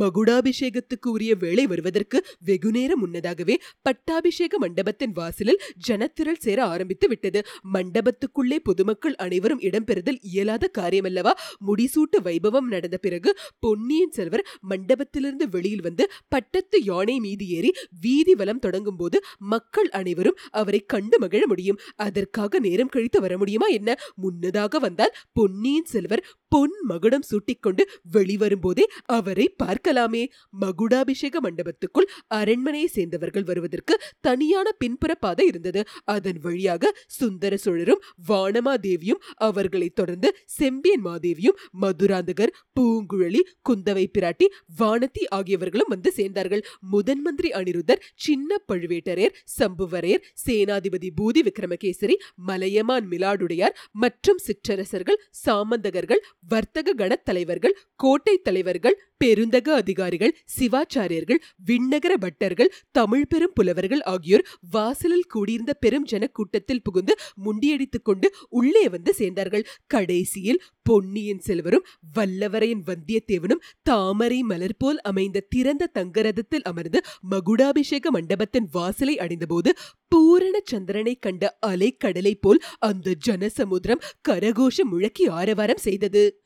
மகுடாபிஷேகத்துக்கு 0.00 1.08
உரிய 1.08 1.34
வேலை 1.34 1.66
வருவதற்கு 1.66 2.18
வெகுநேரம் 2.40 2.98
முன்னதாகவே 2.98 3.54
பட்டாபிஷேக 3.82 4.58
மண்டபத்தின் 4.58 5.12
வாசலில் 5.12 5.60
ஜனத்திரள் 5.88 6.38
சேர 6.38 6.58
ஆரம்பித்து 6.64 7.08
விட்டது. 7.08 7.40
மண்டபத்துக்குள்ளே 7.72 8.58
பொதுமக்கள் 8.62 9.14
அனைவரும் 9.14 9.60
இடம்பெறுதல் 9.60 10.18
இயலாத 10.22 10.70
காரியமல்லவா? 10.78 11.32
முடிசூட்டு 11.66 12.18
வைபவம் 12.24 12.68
நடந்த 12.68 12.96
பிறகு 12.96 13.36
பொன்னியின் 13.58 14.10
செல்வர் 14.10 14.44
மண்டபத்திலிருந்து 14.68 15.48
வெளியில் 15.50 15.82
வந்து 15.82 16.06
பட்டத்து 16.28 16.84
யானை 16.84 17.20
மீது 17.20 17.48
ஏறி 17.48 17.72
வீதி 18.00 18.34
வலம் 18.34 18.58
தொடங்கும் 18.58 18.96
போது 18.96 19.20
மக்கள் 19.38 19.90
அனைவரும் 19.90 20.38
அவரை 20.50 20.82
கண்டு 20.86 21.18
மகிழ 21.18 21.42
முடியும். 21.46 21.80
அதற்காக 21.96 22.58
நேரம் 22.58 22.88
கழித்து 22.88 23.20
வர 23.20 23.38
முடியுமா 23.38 23.66
என்ன? 23.66 23.90
முன்னதாக 24.16 24.78
வந்தால் 24.78 25.16
பொன்னியின் 25.32 25.84
செல்வர் 25.84 26.24
பொன் 26.48 26.74
மகுடம் 26.82 27.28
சூட்டிக்கொண்டு 27.30 27.82
வெளிவரும்போதே 28.12 28.84
அவரை 29.04 29.42
அவரை 29.44 29.48
பார்க்கலாமே. 29.84 30.22
மகுடாபிஷேக 30.60 31.36
மண்டபத்துக்குள் 31.42 32.08
அரண்மனையை 32.38 32.86
சேர்ந்தவர்கள் 32.86 33.44
வருவதற்கு 33.44 33.94
தனியான 34.20 34.66
பின்புற 34.72 35.14
பாதை 35.14 35.46
இருந்தது. 35.46 35.80
அதன் 36.04 36.40
வழியாக 36.40 36.92
சுந்தர 37.06 37.56
சோழரும் 37.56 38.02
வானமாதேவியும் 38.28 39.22
அவர்களை 39.48 39.88
தொடர்ந்து 39.90 40.28
செம்பியன் 40.58 41.04
மாதேவியும் 41.04 41.58
மதுராந்தகர் 41.82 42.54
பூங்குழலி 42.80 43.42
குந்தவை 43.68 44.06
பிராட்டி 44.18 44.46
வானதி 44.78 45.24
ஆகியவர்களும் 45.34 45.88
வந்து 45.88 46.12
சேர்ந்தார்கள். 46.16 46.62
முதன் 46.94 47.22
மந்திரி 47.22 47.50
அனிருத்தர் 47.50 48.02
சின்ன 48.14 48.60
பழுவேட்டரையர் 48.68 49.36
சம்புவரையர் 49.58 50.24
சேனாதிபதி 50.46 51.10
பூதி 51.20 51.42
விக்ரமகேசரி 51.42 52.16
மலையமான் 52.48 53.08
மிலாடுடையார் 53.08 53.76
மற்றும் 54.02 54.40
சிற்றரசர்கள் 54.46 55.20
சாமந்தகர்கள் 55.44 56.22
வர்த்தக 56.48 56.94
கணத் 56.94 57.24
தலைவர்கள் 57.24 57.78
கோட்டை 57.96 58.36
தலைவர்கள் 58.38 58.96
பெருந்தக 59.24 59.68
அதிகாரிகள் 59.68 60.36
சிவாச்சாரியர்கள் 60.58 61.40
விண்ணகர 61.66 62.14
பட்டர்கள் 62.20 62.72
தமிழ் 62.90 63.26
பெரும் 63.26 63.52
புலவர்கள் 63.54 64.00
ஆகியோர் 64.00 64.46
வாசலில் 64.70 65.26
கூடியிருந்த 65.26 65.74
பெரும் 65.74 66.06
ஜனக்கூட்டத்தில் 66.12 66.82
புகுந்து 66.82 67.16
முண்டியடித்துக் 67.44 68.02
கொண்டு 68.02 68.34
உள்ளே 68.48 68.88
வந்து 68.88 69.14
சேர்ந்தார்கள். 69.18 69.64
கடைசியில் 69.86 70.62
பொன்னியின் 70.82 71.38
செல்வரும் 71.38 71.86
வல்லவரையின் 72.14 72.82
வந்தியத்தேவனும் 72.86 73.62
தாமரை 73.82 74.42
மலர் 74.42 74.76
போல் 74.78 75.00
அமைந்த 75.00 75.40
திறந்த 75.48 75.86
தங்கரதத்தில் 75.86 76.62
அமர்ந்து 76.62 77.00
மகுடாபிஷேக 77.30 78.10
மண்டபத்தின் 78.10 78.68
வாசலை 78.72 79.18
அடைந்தபோது 79.18 79.72
பூரண 80.08 80.60
சந்திரனை 80.64 81.14
கண்ட 81.14 81.58
அலைக்கடலை 81.66 82.34
போல் 82.40 82.62
அந்த 82.78 83.14
ஜனசமுத்திரம் 83.26 84.02
கரகோஷம் 84.28 84.90
முழக்கி 84.92 85.28
ஆரவாரம் 85.28 85.76
செய்தது. 85.76 86.41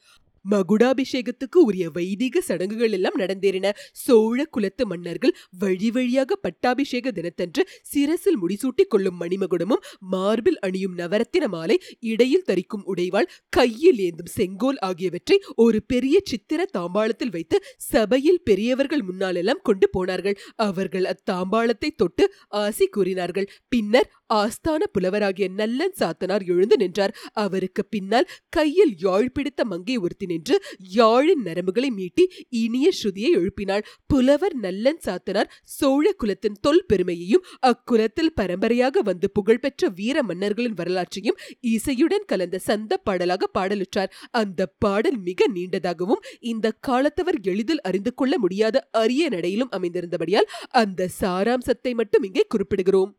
மகுடாபிஷேகத்துக்கு 0.50 1.58
உரிய 1.68 1.86
வைதிக 1.90 2.40
சடங்குகள் 2.40 2.94
எல்லாம் 2.98 3.18
நடந்தேறின. 3.18 3.72
சோழ 4.04 4.38
குலத்து 4.50 4.86
மன்னர்கள் 4.86 5.34
வழி 5.58 5.90
வழியாக 5.90 6.36
பட்டாபிஷேக 6.36 7.12
தினத்தன்று 7.12 7.62
சிரசில் 7.82 8.38
முடிசூட்டிக் 8.42 8.92
கொள்ளும் 8.94 9.18
மணிமகுடமும் 9.20 9.84
மார்பில் 10.12 10.58
அணியும் 10.58 10.96
நவரத்தின 10.98 11.44
மாலை 11.48 11.76
இடையில் 12.12 12.46
தரிக்கும் 12.46 12.84
உடைவாள் 12.86 13.30
கையில் 13.48 13.98
ஏந்தும் 13.98 14.32
செங்கோல் 14.36 14.80
ஆகியவற்றை 14.80 15.38
ஒரு 15.56 15.78
பெரிய 15.86 16.16
சித்திர 16.24 16.60
தாம்பாளத்தில் 16.78 17.30
வைத்து 17.30 17.56
சபையில் 17.76 18.42
பெரியவர்கள் 18.42 19.04
முன்னாலெல்லாம் 19.08 19.62
கொண்டு 19.62 19.86
போனார்கள். 19.90 20.36
அவர்கள் 20.66 21.06
அத்தாம்பாளத்தை 21.12 21.90
தொட்டு 21.96 22.24
ஆசி 22.62 22.86
கூறினார்கள். 22.86 23.48
பின்னர் 23.68 24.10
ஆஸ்தான 24.30 24.82
புலவராகிய 24.94 25.48
நல்லன் 25.48 25.94
சாத்தனார் 25.98 26.44
எழுந்து 26.46 26.76
நின்றார். 26.76 27.14
அவருக்கு 27.32 27.84
பின்னால் 27.84 28.28
கையில் 28.48 28.94
யாழ் 28.98 29.32
பிடித்த 29.32 29.64
மங்கை 29.64 29.96
ஒருத்தி 29.96 30.26
நின்று 30.26 30.56
யாழின் 30.96 31.42
நரம்புகளை 31.44 31.90
மீட்டி 31.98 32.24
இனிய 32.48 32.90
ஸ்ருதியை 33.00 33.30
எழுப்பினாள். 33.40 33.84
புலவர் 34.06 34.54
நல்லன் 34.54 35.00
சாத்தனார் 35.06 35.50
சோழ 35.62 36.12
குலத்தின் 36.12 36.60
தொல் 36.60 36.84
பெருமையையும் 36.86 37.44
அக்குலத்தில் 37.66 38.32
பரம்பரையாக 38.34 39.02
வந்து 39.02 39.30
புகழ்பெற்ற 39.30 39.88
வீர 39.88 40.22
மன்னர்களின் 40.22 40.74
வரலாற்றையும் 40.74 41.38
இசையுடன் 41.60 42.26
கலந்த 42.26 42.58
சந்த 42.58 42.96
பாடலாக 42.96 43.50
பாடலுற்றார். 43.58 44.12
அந்த 44.30 44.66
பாடல் 44.78 45.18
மிக 45.18 45.46
நீண்டதாகவும் 45.46 46.24
இந்த 46.40 46.72
காலத்தவர் 46.88 47.40
எளிதில் 47.42 47.80
அறிந்து 47.80 48.14
கொள்ள 48.14 48.38
முடியாத 48.38 48.88
அரிய 48.90 49.28
நடையிலும் 49.28 49.70
அமைந்திருந்தபடியால் 49.70 50.50
அந்த 50.82 51.08
சாராம்சத்தை 51.20 51.94
மட்டும் 51.94 52.22
இங்கே 52.22 52.44
குறிப்பிடுகிறோம். 52.54 53.12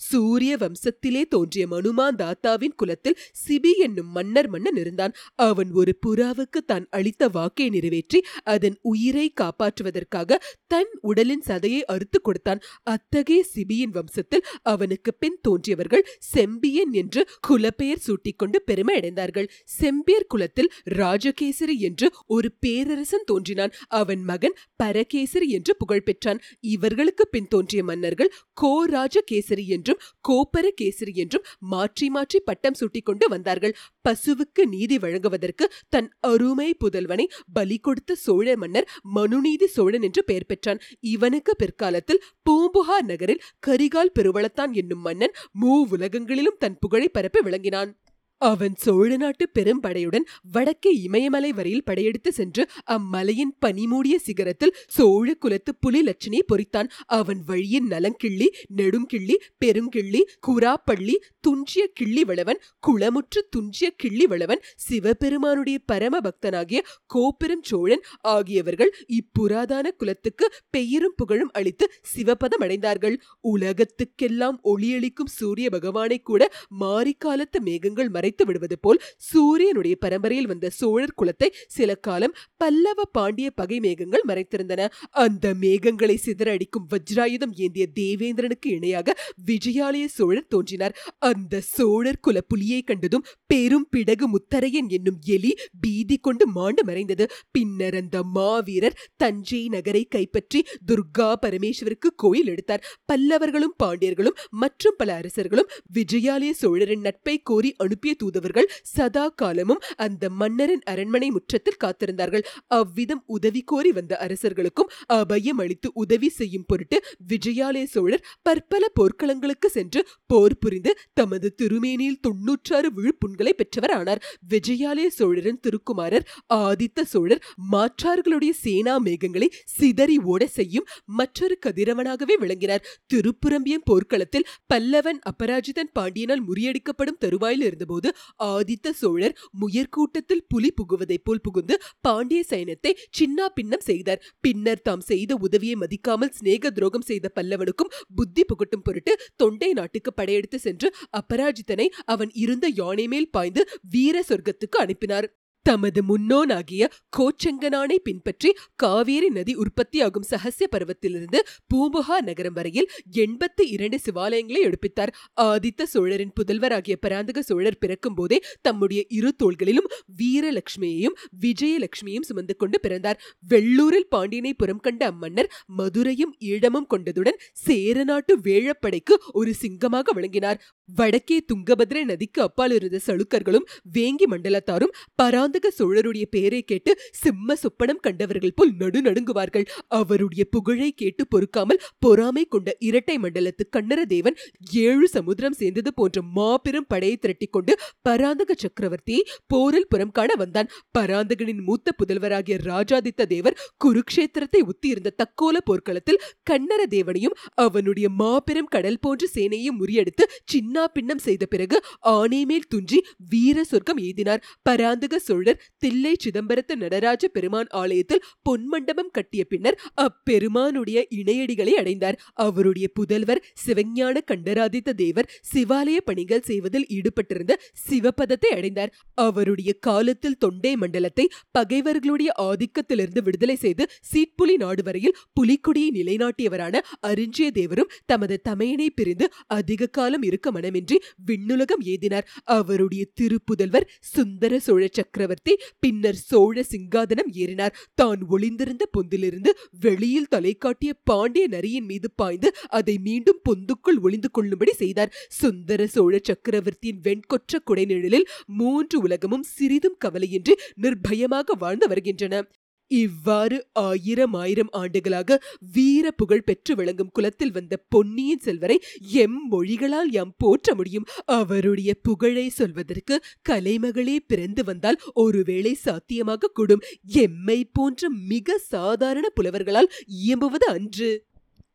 சூரிய 0.00 0.52
வம்சத்திலே 0.62 1.22
தோன்றிய 1.28 1.64
மனுமான் 1.66 2.18
தாத்தாவின் 2.20 2.76
குலத்தில் 2.80 3.18
சிபி 3.42 3.72
என்னும் 3.86 4.10
மன்னர் 4.10 4.48
மன்னன் 4.48 4.78
இருந்தான். 4.82 5.14
அவன் 5.48 5.70
ஒரு 5.80 5.92
புறாவுக்கு 6.04 6.60
தான் 6.66 6.86
அளித்த 6.90 7.28
வாக்கை 7.28 7.66
நிறைவேற்றி 7.68 8.20
அதன் 8.54 8.76
உயிரை 8.92 9.26
காப்பாற்றுவதற்காக 9.40 10.38
தன் 10.66 10.92
உடலின் 11.10 11.44
சதையை 11.48 11.82
அறுத்து 11.94 12.18
கொடுத்தான். 12.20 12.62
அத்தகைய 12.94 13.40
சிபியின் 13.54 13.94
வம்சத்தில் 13.96 14.46
அவனுக்கு 14.72 15.10
பின் 15.14 15.38
தோன்றியவர்கள் 15.48 16.06
செம்பியன் 16.32 16.92
என்று 16.92 17.22
குலப்பெயர் 17.48 18.04
சூட்டிக்கொண்டு 18.06 18.58
பெருமை 18.68 18.96
அடைந்தார்கள் 19.00 19.50
செம்பியர் 19.80 20.28
குலத்தில் 20.28 20.70
ராஜகேசரி 21.00 21.76
என்று 21.88 22.06
ஒரு 22.36 22.48
பேரரசன் 22.60 23.28
தோன்றினான். 23.30 23.74
அவன் 24.00 24.22
மகன் 24.24 24.56
பரகேசரி 24.82 25.48
என்று 25.58 25.72
புகழ் 25.80 26.06
பெற்றான் 26.08 26.42
இவர்களுக்கு 26.74 27.24
பின் 27.28 27.48
தோன்றிய 27.48 27.82
மன்னர்கள் 27.84 28.32
கோ 28.60 28.72
ராஜகேசரி 28.94 29.66
என்று 29.76 29.89
என்றும் 29.90 30.02
கோப்பர 30.28 30.66
கேசரி 30.80 31.12
என்றும் 31.22 31.46
மாற்றி 31.72 32.06
மாற்றி 32.10 32.38
பட்டம் 32.48 32.78
சூட்டிக் 32.80 33.06
கொண்டு 33.08 33.26
வந்தார்கள். 33.28 33.74
பசுவுக்கு 34.04 34.62
நீதி 34.74 34.96
வழங்குவதற்கு 34.98 35.64
தன் 35.94 36.08
அருமை 36.30 36.68
புதல்வனை 36.82 37.26
பலி 37.52 37.78
கொடுத்த 37.78 38.18
சோழ 38.24 38.56
மன்னர் 38.62 38.90
மனுநீதி 39.16 39.68
சோழன் 39.76 40.06
என்று 40.08 40.22
பெயர் 40.24 40.48
பெற்றான். 40.50 40.82
இவனுக்கு 41.14 41.54
பிற்காலத்தில் 41.62 42.24
பூம்புகார் 42.46 43.08
நகரில் 43.10 43.44
கரிகால் 43.66 44.14
பெருவளத்தான் 44.18 44.74
என்னும் 44.82 45.04
மன்னன் 45.08 45.36
மூ 45.62 45.74
உலகங்களிலும் 45.96 46.60
தன் 46.64 46.78
புகழை 46.78 47.08
பரப்பி 47.08 47.42
விளங்கினான். 47.48 47.92
அவன் 48.40 48.74
சோழ 48.74 49.16
நாட்டு 49.16 49.44
பெரும்படையுடன் 49.54 50.26
வடக்கே 50.52 50.92
இமயமலை 51.00 51.52
வரையில் 51.52 51.84
படையெடுத்து 51.84 52.30
சென்று 52.32 52.62
அம்மலையின் 52.84 53.52
பனிமூடிய 53.60 54.14
சிகரத்தில் 54.26 54.74
சோழ 54.88 55.34
குலத்து 55.34 55.74
புலி 55.74 56.00
லட்சணியை 56.02 56.44
பொறித்தான். 56.52 56.88
அவன் 57.06 57.40
வழியின் 57.46 57.88
நலங்கிள்ளி 57.88 58.48
நெடுங்கிள்ளி 58.76 59.36
பெருங்கிள்ளி 59.64 60.22
குராப்பள்ளி 60.46 61.16
துஞ்சிய 61.40 61.84
கிள்ளி 61.94 62.24
வளவன் 62.24 62.60
குளமுற்று 62.86 63.40
துஞ்சிய 63.50 63.90
கிள்ளி 63.96 64.26
வளவன் 64.26 64.62
சிவபெருமானுடைய 64.76 65.78
பரம 65.86 66.18
பக்தனாகிய 66.18 66.80
கோப்பெரும் 67.14 67.62
சோழன் 67.62 68.04
ஆகியவர்கள் 68.20 68.92
இப்புராதான 69.18 69.86
குலத்துக்கு 69.96 70.48
பெயரும் 70.70 71.16
புகழும் 71.16 71.52
அளித்து 71.52 71.86
சிவபதம் 72.14 72.64
அடைந்தார்கள். 72.64 73.16
உலகத்துக்கெல்லாம் 73.44 74.58
ஒளியளிக்கும் 74.64 75.32
சூரிய 75.38 75.70
பகவானை 75.70 76.20
கூட 76.22 76.42
மாரிக்காலத்து 76.80 77.60
மேகங்கள் 77.60 78.08
மறை 78.08 78.29
மறைத்து 78.30 78.44
விடுவது 78.48 78.76
போல் 78.78 79.00
சூரியனுடைய 79.30 79.94
பரம்பரையில் 80.04 80.48
வந்த 80.50 80.66
சோழர் 80.70 81.16
குலத்தை 81.20 81.48
சில 81.76 81.90
காலம் 82.06 82.34
பல்லவ 82.60 83.04
பாண்டிய 83.16 83.48
பகை 83.50 83.78
மேகங்கள் 83.80 84.24
மறைத்திருந்தன. 84.28 84.86
அந்த 85.24 85.46
மேகங்களை 85.62 86.16
சிதறடிக்கும் 86.26 86.86
வஜ்ராயுதம் 86.92 87.54
ஏந்திய 87.64 87.84
தேவேந்திரனுக்கு 88.00 88.68
இணையாக 88.76 89.14
விஜயாலய 89.48 90.04
சோழர் 90.16 90.50
தோன்றினார். 90.54 90.94
அந்த 91.30 91.60
சோழர் 91.74 92.22
குல 92.26 92.40
புலியை 92.50 92.80
கண்டதும் 92.82 93.26
பெரும் 93.50 93.86
பிடகு 93.90 94.26
முத்தரையன் 94.34 94.90
என்னும் 94.96 95.18
எலி 95.36 95.52
பீதி 95.80 96.18
கொண்டு 96.18 96.46
மாண்டு 96.56 96.84
மறைந்தது. 96.84 97.26
பின்னர் 97.56 97.98
அந்த 98.02 98.16
மாவீரர் 98.36 98.98
தஞ்சை 99.16 99.62
நகரை 99.68 100.04
கைப்பற்றி 100.16 100.62
துர்கா 100.88 101.28
பரமேஸ்வருக்கு 101.44 102.10
கோயில் 102.16 102.52
எடுத்தார். 102.54 102.84
பல்லவர்களும் 103.12 103.76
பாண்டியர்களும் 103.82 104.38
மற்றும் 104.62 104.98
பல 104.98 105.10
அரசர்களும் 105.20 105.70
விஜயாலய 105.98 106.52
சோழரின் 106.62 107.06
நட்பை 107.08 107.36
கோரி 107.42 107.70
அனுப்பிய 107.84 108.12
தூதுவர்கள் 108.20 108.68
சதா 108.94 109.26
காலமும் 109.40 109.82
அந்த 110.06 110.24
மன்னரின் 110.40 110.84
அரண்மனை 110.92 111.28
முற்றத்தில் 111.30 111.80
காத்திருந்தார்கள். 111.84 112.44
அவ்விதம் 112.78 113.22
உதவி 113.36 113.62
கோரி 113.70 113.90
வந்த 113.98 114.12
அரசர்களுக்கும் 114.26 114.90
அபயம் 115.16 115.60
அளித்து 115.64 115.88
உதவி 116.02 116.28
செய்யும் 116.38 116.66
பொருட்டு 116.66 116.96
விஜயாலய 117.32 117.86
சோழர் 117.94 118.24
பற்பல 118.48 118.84
போர்க்களங்களுக்கு 118.98 119.68
சென்று 119.76 120.00
போர் 120.26 120.58
புரிந்து 120.58 120.92
தமது 121.12 121.48
திருமேனியில் 121.62 122.20
தொன்னூற்றாறு 122.20 122.88
விழுப்புண்களை 122.96 123.52
பெற்றவர் 123.52 123.94
ஆனார். 123.98 124.22
விஜயாலய 124.52 125.08
சோழரின் 125.18 125.60
திருக்குமாரர் 125.60 126.26
ஆதித்த 126.60 127.04
சோழர் 127.12 127.42
மாற்றார்களுடைய 127.72 128.52
சேனா 128.64 128.94
மேகங்களை 129.06 129.48
சிதறி 129.76 130.16
ஓட 130.32 130.42
செய்யும் 130.58 130.88
மற்றொரு 131.18 131.56
கதிரவனாகவே 131.66 132.36
விளங்கினார். 132.42 132.84
திருப்புரம்பியம் 133.12 133.86
போர்க்களத்தில் 133.90 134.48
பல்லவன் 134.72 135.20
அபராஜிதன் 135.30 135.92
பாண்டியனால் 135.98 136.44
முறியடிக்கப்படும் 136.48 137.20
தருவாயில் 137.24 137.64
இருந்தபோது 137.68 138.09
ஆதித்த 138.44 138.92
சோழர் 138.92 139.36
முயற்கூட்டத்தில் 139.60 140.44
புலி 140.48 140.70
புகுவதைப் 140.72 141.24
போல் 141.24 141.40
புகுந்து 141.40 141.76
பாண்டிய 142.00 142.42
சைனத்தை 142.48 142.92
சின்னா 143.18 143.46
பின்னம் 143.54 143.86
செய்தார். 143.90 144.22
பின்னர் 144.40 144.82
தாம் 144.82 145.04
செய்த 145.10 145.34
உதவியை 145.36 145.76
மதிக்காமல் 145.76 146.34
சிநேக 146.38 146.70
துரோகம் 146.70 147.08
செய்த 147.10 147.32
பல்லவனுக்கும் 147.34 147.92
புத்தி 148.14 148.44
புகட்டும் 148.44 148.84
பொருட்டு 148.84 149.14
தொண்டை 149.36 149.72
நாட்டுக்கு 149.72 150.12
படையெடுத்து 150.12 150.58
சென்று 150.58 150.90
அபராஜித்தனை 151.20 151.86
அவன் 152.04 152.32
இருந்த 152.34 152.66
யானை 152.74 153.06
மேல் 153.08 153.30
பாய்ந்து 153.30 153.62
வீர 153.90 154.24
சொர்க்கத்துக்கு 154.28 154.78
அனுப்பினார். 154.78 155.28
தமது 155.66 156.00
முன்னோனாகிய 156.02 156.82
கோச்செங்கனானை 157.16 157.96
பின்பற்றி 158.04 158.50
காவேரி 158.82 159.28
நதி 159.28 159.54
உற்பத்தியாகும் 159.54 160.26
சகசிய 160.30 160.66
பருவத்திலிருந்து 160.74 161.40
பூம்புகா 161.70 162.16
நகரம் 162.28 162.52
வரையில் 162.52 162.88
எண்பத்தி 163.24 163.64
இரண்டு 163.74 163.98
சிவாலயங்களை 164.06 164.60
எடுப்பித்தார். 164.68 165.12
ஆதித்த 165.40 165.86
சோழரின் 165.92 166.34
புதல்வராகிய 166.38 166.96
பராந்தக 167.00 167.42
சோழர் 167.42 167.78
பிறக்கும் 167.78 168.14
போதே 168.14 168.38
தம்முடைய 168.62 169.00
இரு 169.08 169.32
தோள்களிலும் 169.42 169.88
வீரலட்சுமியையும் 170.20 171.16
விஜயலட்சுமியும் 171.44 172.26
சுமந்து 172.30 172.56
கொண்டு 172.56 172.80
பிறந்தார். 172.80 173.20
வெள்ளூரில் 173.48 174.08
பாண்டியனை 174.08 174.54
புறம் 174.54 174.82
கண்ட 174.86 175.02
அம்மன்னர் 175.12 175.50
மதுரையும் 175.78 176.34
ஈழமும் 176.50 176.88
கொண்டதுடன் 176.94 177.40
சேரநாட்டு 177.66 178.32
வேழப்படைக்கு 178.40 179.16
ஒரு 179.32 179.54
சிங்கமாக 179.54 180.12
விளங்கினார். 180.12 180.60
வடக்கே 180.96 181.44
துங்கபத்ரை 181.52 182.04
நதிக்கு 182.04 182.42
அப்பால் 182.42 182.70
இருந்த 182.70 183.00
சளுக்கர்களும் 183.06 183.66
வேங்கி 183.92 184.26
மண்டலத்தாரும் 184.30 184.94
பராந்தக 185.14 185.72
சோழருடைய 185.78 186.22
பெயரை 186.30 186.62
கேட்டு 186.62 186.98
சிம்ம 187.10 187.56
சொப்பனம் 187.62 188.00
கண்டவர்கள் 188.00 188.54
போல் 188.54 188.72
நடுநடுங்குவார்கள் 188.78 189.66
அவருடைய 189.88 190.44
புகழை 190.44 190.92
கேட்டு 190.92 191.26
பொறுக்காமல் 191.26 191.80
பொறாமை 191.98 192.44
கொண்ட 192.44 192.76
இரட்டை 192.78 193.18
மண்டலத்து 193.18 193.64
கண்ணரதேவன் 193.76 194.38
ஏழு 194.72 195.08
சமுத்திரம் 195.08 195.52
சேர்ந்தது 195.52 195.94
போன்ற 195.94 196.22
மாபெரும் 196.22 196.86
படையை 196.86 197.16
திரட்டிக் 197.16 197.52
கொண்டு 197.52 197.78
பராந்தக 198.02 198.54
சக்கரவர்த்தி 198.54 199.16
போரில் 199.46 199.88
புறம் 199.88 200.10
காண 200.10 200.34
வந்தான். 200.34 200.70
பராந்தகனின் 200.98 201.62
மூத்த 201.62 201.92
புதல்வராகிய 201.92 202.58
ராஜாதித்த 202.64 203.26
தேவர் 203.26 203.58
குருக்ஷேத்திரத்தை 203.84 204.60
ஒத்தியிருந்த 204.66 205.14
தக்கோல 205.16 205.56
போர்க்களத்தில் 205.64 206.20
கண்ணர 206.50 206.86
தேவனையும் 206.88 207.36
அவனுடைய 207.54 208.08
மாபெரும் 208.10 208.66
கடல் 208.66 209.00
போன்ற 209.00 209.28
சேனையும் 209.34 209.78
முறியடித்து 209.80 210.24
சின்ன 210.44 210.79
பின்னம் 210.88 211.22
செய்த 211.26 211.44
பிறகு 211.46 211.76
ஆனை 212.12 212.40
மேல் 212.44 212.68
துஞ்சி 212.68 212.98
வீர 213.30 213.64
சொர்க்கம் 213.64 213.98
எய்தினார். 213.98 214.42
பராந்தக 214.62 215.18
சோழர் 215.18 215.60
தில்லை 215.78 216.14
சிதம்பரத்து 216.24 216.76
நடராஜ 216.76 217.28
பெருமான் 217.28 217.70
ஆலயத்தில் 217.72 218.24
பொன்மண்டபம் 218.48 219.12
கட்டிய 219.12 219.44
பின்னர் 219.44 219.78
அப்பெருமானுடைய 219.94 220.98
இணையடிகளை 221.10 221.74
அடைந்தார். 221.74 222.18
அவருடைய 222.46 222.86
புதல்வர் 222.94 223.42
சிவஞான 223.64 224.16
கண்டராதித்த 224.24 224.94
தேவர் 224.94 225.30
சிவாலய 225.52 225.98
பணிகள் 226.04 226.46
செய்வதில் 226.50 226.88
ஈடுபட்டிருந்த 226.88 227.52
சிவபதத்தை 227.86 228.52
அடைந்தார். 228.58 228.94
அவருடைய 229.14 229.70
காலத்தில் 229.80 230.38
தொண்டை 230.38 230.74
மண்டலத்தை 230.76 231.26
பகைவர்களுடைய 231.50 232.30
ஆதிக்கத்திலிருந்து 232.42 233.22
விடுதலை 233.22 233.56
செய்து 233.56 233.84
சீட்புலி 234.10 234.54
நாடு 234.56 234.82
வரையில் 234.82 235.16
புலிக்கொடியை 235.40 235.90
நிலைநாட்டியவரான 235.90 236.76
அரிஞ்சிய 237.06 237.48
தேவரும் 237.50 237.92
தமது 238.06 238.36
தமையனை 238.48 238.88
பிரிந்து 238.94 239.26
அதிக 239.56 239.88
காலம் 239.90 240.22
இருக்க 240.22 240.48
மனமின்றி 240.70 240.96
விண்ணுலகம் 241.26 241.82
ஏதினார் 241.84 242.26
அவருடைய 242.56 243.02
திருப்புதல்வர் 243.20 243.86
சுந்தர 244.14 244.58
சோழ 244.58 244.82
சக்கரவர்த்தி 244.92 245.54
பின்னர் 245.80 246.20
சோழ 246.30 246.64
சிங்காதனம் 246.70 247.30
ஏறினார். 247.42 247.74
தான் 247.94 248.20
ஒளிந்திருந்த 248.28 248.84
பொந்திலிருந்து 248.96 249.50
வெளியில் 249.80 250.28
தலை 250.28 250.54
காட்டிய 250.54 250.92
பாண்டிய 251.04 251.46
நரியின் 251.48 251.84
மீது 251.84 252.10
பாய்ந்து 252.10 252.48
அதை 252.68 252.96
மீண்டும் 252.98 253.40
பொந்துக்குள் 253.48 254.00
ஒளிந்து 254.00 254.30
கொள்ளும்படி 254.30 254.72
செய்தார். 254.72 255.14
சுந்தர 255.40 255.86
சோழ 255.86 256.12
சக்கரவர்த்தியின் 256.22 257.02
வெண்கொற்ற 257.06 257.62
குடைநிழலில் 257.70 258.28
மூன்று 258.60 259.00
உலகமும் 259.00 259.46
சிறிதும் 259.56 259.98
கவலையின்றி 260.04 260.56
நிர்பயமாக 260.82 261.58
வாழ்ந்து 261.58 261.88
வருகின்றன. 261.88 262.44
இவ்வாறு 262.90 263.66
ஆயிரம் 263.72 264.32
ஆயிரம் 264.32 264.68
ஆண்டுகளாக 264.70 265.38
வீர 265.72 266.10
புகழ் 266.10 266.42
பெற்று 266.42 266.74
விளங்கும் 266.74 267.12
குலத்தில் 267.12 267.52
வந்த 267.52 267.76
பொன்னியின் 267.88 268.38
செல்வரை 268.38 268.76
எம் 268.98 269.38
மொழிகளால் 269.50 270.10
எம் 270.10 270.34
போற்ற 270.38 270.74
முடியும்? 270.74 271.06
அவருடைய 271.24 271.94
புகழை 272.02 272.48
சொல்வதற்கு 272.48 273.22
கலைமகளே 273.48 274.16
பிறந்து 274.26 274.64
வந்தால் 274.64 275.00
ஒருவேளை 275.14 275.74
சாத்தியமாக 275.74 276.50
கூடும். 276.54 276.82
எம்மை 277.02 277.58
போன்ற 277.72 278.08
மிக 278.10 278.58
சாதாரண 278.58 279.28
புலவர்களால் 279.40 279.92
இயம்புவது 280.06 280.66
அன்று. 280.66 281.10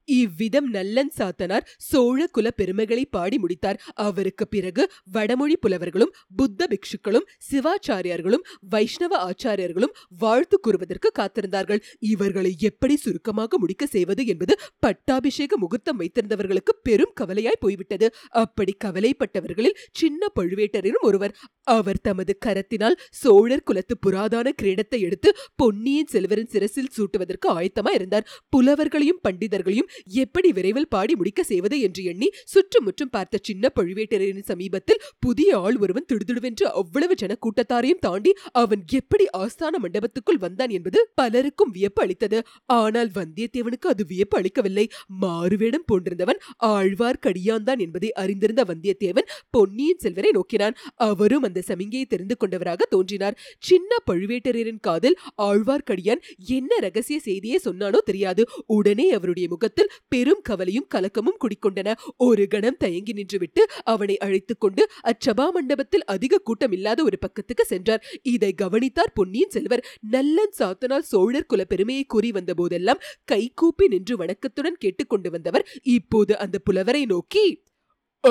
இவ்விதம் 0.08 0.68
நல்லன் 0.70 1.12
சாத்தனார் 1.18 1.68
சோழ 1.80 2.20
குல 2.28 2.48
பெருமைகளை 2.52 3.04
பாடி 3.06 3.38
முடித்தார். 3.38 3.80
அவருக்கு 4.06 4.46
பிறகு 4.48 4.84
வடமொழி 5.12 5.56
புலவர்களும் 5.58 6.14
புத்த 6.36 6.68
பிக்ஷுக்களும் 6.72 7.28
சிவாச்சாரியார்களும் 7.50 8.44
வைஷ்ணவ 8.70 9.14
ஆச்சாரியர்களும் 9.30 9.96
வாழ்த்து 10.20 10.60
கூறுவதற்கு 10.60 11.12
காத்திருந்தார்கள். 11.20 11.82
இவர்களை 12.14 12.52
எப்படி 12.60 12.96
சுருக்கமாக 12.96 13.58
முடிக்க 13.58 13.86
செய்வது 13.86 14.26
என்பது 14.26 14.54
பட்டாபிஷேக 14.80 15.58
முகூர்த்தம் 15.58 16.00
வைத்திருந்தவர்களுக்கு 16.02 16.76
பெரும் 16.84 17.16
கவலையாய் 17.22 17.62
போய்விட்டது. 17.66 18.10
அப்படி 18.44 18.76
கவலைப்பட்டவர்களில் 18.86 19.78
சின்ன 19.92 20.32
பழுவேட்டரரும் 20.40 21.08
ஒருவர். 21.10 21.36
அவர் 21.68 22.02
தமது 22.02 22.34
கரத்தினால் 22.46 23.00
சோழர் 23.22 23.64
குலத்து 23.64 23.96
புராதான 24.06 24.48
கிரீடத்தை 24.62 25.00
எடுத்து 25.00 25.30
பொன்னியின் 25.56 26.12
செல்வரின் 26.12 26.52
சிரசில் 26.54 26.92
சூட்டுவதற்கு 26.98 27.48
ஆயத்தமா 27.58 27.92
இருந்தார் 27.94 28.28
புலவர்களையும் 28.50 29.22
பண்டிதர்களையும் 29.24 29.90
எப்படி 30.24 30.52
விரைவில் 30.58 30.92
பாடி 30.96 31.14
முடிக்க 31.16 31.42
செய்வது 31.44 31.80
என்று 31.80 32.04
எண்ணி 32.04 32.30
சுற்றுமுற்றும் 32.54 33.14
பார்த்த 33.16 33.44
சின்ன 33.44 33.72
பழுவேட்டரையரின் 33.78 34.50
சமீபத்தில் 34.52 35.02
புதிய 35.20 35.50
ஆள் 35.58 35.78
ஒருவன் 35.78 36.08
திடுதிடுவென்று 36.12 36.66
அவ்வளவு 36.82 37.16
ஜன 37.16 37.38
கூட்டத்தாரையும் 37.46 38.04
தாண்டி 38.06 38.32
அவன் 38.62 38.84
எப்படி 39.00 39.26
ஆஸ்தான 39.38 39.80
மண்டபத்துக்குள் 39.86 40.42
வந்தான் 40.46 40.72
என்பது 40.78 41.00
பலருக்கும் 41.20 41.74
வியப்பு 41.76 42.02
அளித்தது. 42.04 42.40
ஆனால் 42.80 43.10
வந்தியத்தேவனுக்கு 43.18 43.88
அது 43.94 44.04
வியப்பு 44.06 44.36
அளிக்கவில்லை. 44.40 44.86
மாறுவேடம் 45.24 45.86
போன்றிருந்தவன் 45.92 46.40
ஆழ்வார்க்கடியான்தான் 46.72 47.82
என்பதை 47.86 48.10
அறிந்திருந்த 48.24 48.64
வந்தியத்தேவன் 48.72 49.30
பொன்னியின் 49.50 50.02
செல்வரை 50.04 50.32
நோக்கினான். 50.32 50.78
அவரும் 51.10 51.46
அந்த 51.48 51.64
சமிங்கையை 51.70 52.08
தெரிந்து 52.14 52.38
கொண்டவராக 52.38 52.88
தோன்றினார். 52.96 53.38
சின்ன 53.70 53.92
பழுவேட்டரையரின் 54.12 54.82
காதில் 54.88 55.18
ஆழ்வார்க்கடியான் 55.48 56.24
என்ன 56.58 56.80
ரகசிய 56.80 57.20
செய்தியை 57.20 57.60
சொன்னானோ 57.66 58.02
தெரியாது. 58.06 58.44
உடனே 58.78 59.08
அவருடைய 59.12 59.48
முகத்தில் 59.54 59.85
பெரும் 60.08 60.42
கவலையும் 60.42 60.88
கலக்கமும் 60.96 61.38
குடிக்கொண்டன. 61.40 61.94
ஒரு 62.18 62.48
கணம் 62.48 62.78
தயங்கி 62.78 63.14
நின்றுவிட்டு 63.14 63.60
அவனை 63.84 64.18
அழைத்துக் 64.18 64.60
கொண்டு 64.60 64.90
அச்சபா 65.04 65.52
மண்டபத்தில் 65.52 66.04
அதிக 66.04 66.38
கூட்டம் 66.38 66.72
இல்லாத 66.72 67.04
ஒரு 67.04 67.18
பக்கத்துக்கு 67.20 67.66
சென்றார். 67.66 68.04
இதை 68.22 68.54
கவனித்தார் 68.54 69.14
பொன்னியின் 69.14 69.50
செல்வர். 69.50 69.86
நல்லன் 70.10 70.54
சாத்தனால் 70.60 71.00
சோழர் 71.00 71.46
குல 71.46 71.64
பெருமையை 71.64 72.04
கூறி 72.04 72.32
வந்த 72.32 72.54
போதெல்லாம் 72.54 73.00
கைகூப்பி 73.26 73.88
நின்று 73.88 74.18
வணக்கத்துடன் 74.18 74.78
கேட்டுக்கொண்டு 74.78 75.32
வந்தவர். 75.32 75.68
இப்போது 75.84 76.38
அந்த 76.38 76.60
புலவரை 76.60 77.06
நோக்கி 77.06 77.64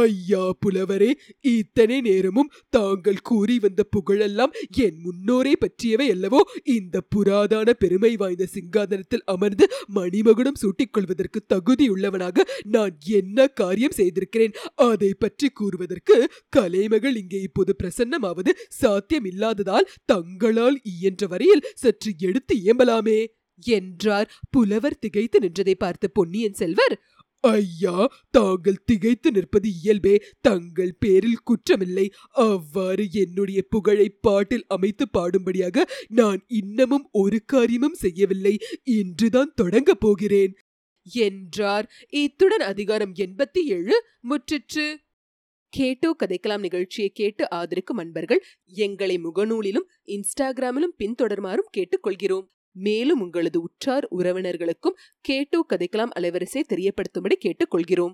ஐயா 0.03 0.43
புலவரே 0.63 1.09
இத்தனை 1.41 2.01
நேரமும் 2.01 2.51
தாங்கள் 2.69 3.21
கூறி 3.23 3.59
வந்த 3.59 3.83
புகழெல்லாம் 3.97 4.55
என் 4.77 4.99
முன்னோரை 5.05 5.53
பற்றியவை 5.57 6.07
அல்லவோ? 6.11 6.41
இந்த 6.63 7.03
புராதான 7.17 7.71
பெருமை 7.73 8.13
வாய்ந்த 8.17 8.47
சிங்காதனத்தில் 8.55 9.25
அமர்ந்து 9.25 9.67
மணிமகுடம் 9.95 10.61
சூட்டிக்கொள்வதற்கு 10.63 11.41
தகுதியுள்ளவனாக 11.55 12.47
நான் 12.63 12.97
என்ன 13.11 13.47
காரியம் 13.61 13.97
செய்திருக்கிறேன்? 13.97 14.57
அதை 14.75 15.13
பற்றி 15.15 15.49
கூறுவதற்கு 15.49 16.19
கலைமகள் 16.49 17.17
இங்கே 17.17 17.41
இப்போது 17.41 17.75
பிரசன்னமாவது 17.83 18.53
சாத்தியமில்லாததால் 18.83 19.91
தங்களால் 20.05 20.79
இயன்ற 20.83 21.27
வரையில் 21.27 21.67
சற்று 21.75 22.13
எடுத்து 22.19 22.55
இயம்பலாமே 22.57 23.21
என்றார். 23.63 24.31
புலவர் 24.51 24.99
திகைத்து 24.99 25.39
நின்றதை 25.39 25.75
பார்த்த 25.79 26.09
பொன்னியின் 26.09 26.53
செல்வர் 26.53 26.95
ஐயா 27.45 28.13
தாங்கள் 28.31 28.85
திகைத்து 28.85 29.31
நிற்பது 29.31 29.69
இயல்பே. 29.69 30.23
தங்கள் 30.41 30.97
பேரில் 30.99 31.43
குற்றமில்லை. 31.45 32.11
அவ்வாறு 32.31 33.07
என்னுடைய 33.13 33.63
புகழை 33.63 34.09
பாட்டில் 34.09 34.65
அமைத்து 34.69 35.07
பாடும்படியாக 35.19 35.85
நான் 36.09 36.45
இன்னமும் 36.47 37.09
ஒரு 37.13 37.41
காரியமும் 37.45 37.95
செய்யவில்லை. 37.95 38.59
இன்றுதான் 38.83 39.53
தொடங்கப் 39.55 40.01
போகிறேன். 40.01 40.57
என்றார். 41.03 41.91
இத்துடன் 42.09 42.61
அதிகாரம் 42.61 43.15
எண்பத்தி 43.15 43.61
ஏழு 43.65 44.05
முற்றிற்று. 44.29 44.95
கேட்டோ 45.69 46.17
கதைக்கலாம் 46.19 46.59
நிகழ்ச்சியை 46.59 47.11
கேட்டு 47.15 47.51
ஆதரிக்கும் 47.51 47.97
அன்பர்கள் 47.97 48.45
எங்களை 48.65 49.19
முகநூலிலும் 49.19 49.89
இன்ஸ்டாகிராமிலும் 50.07 50.97
பின்தொடருமாறும் 50.99 51.71
கேட்டுக்கொள்கிறோம். 51.77 52.53
மேலும் 52.75 53.21
உங்களது 53.21 53.61
உற்றார் 53.61 54.09
உறவினர்களுக்கும் 54.17 54.99
கேட்டோ 55.21 55.67
கதைக்கலாம் 55.69 56.15
அலைவரிசை 56.21 56.63
தெரியப்படுத்தும்படி 56.69 57.37
கேட்டுக்கொள்கிறோம். 57.45 58.13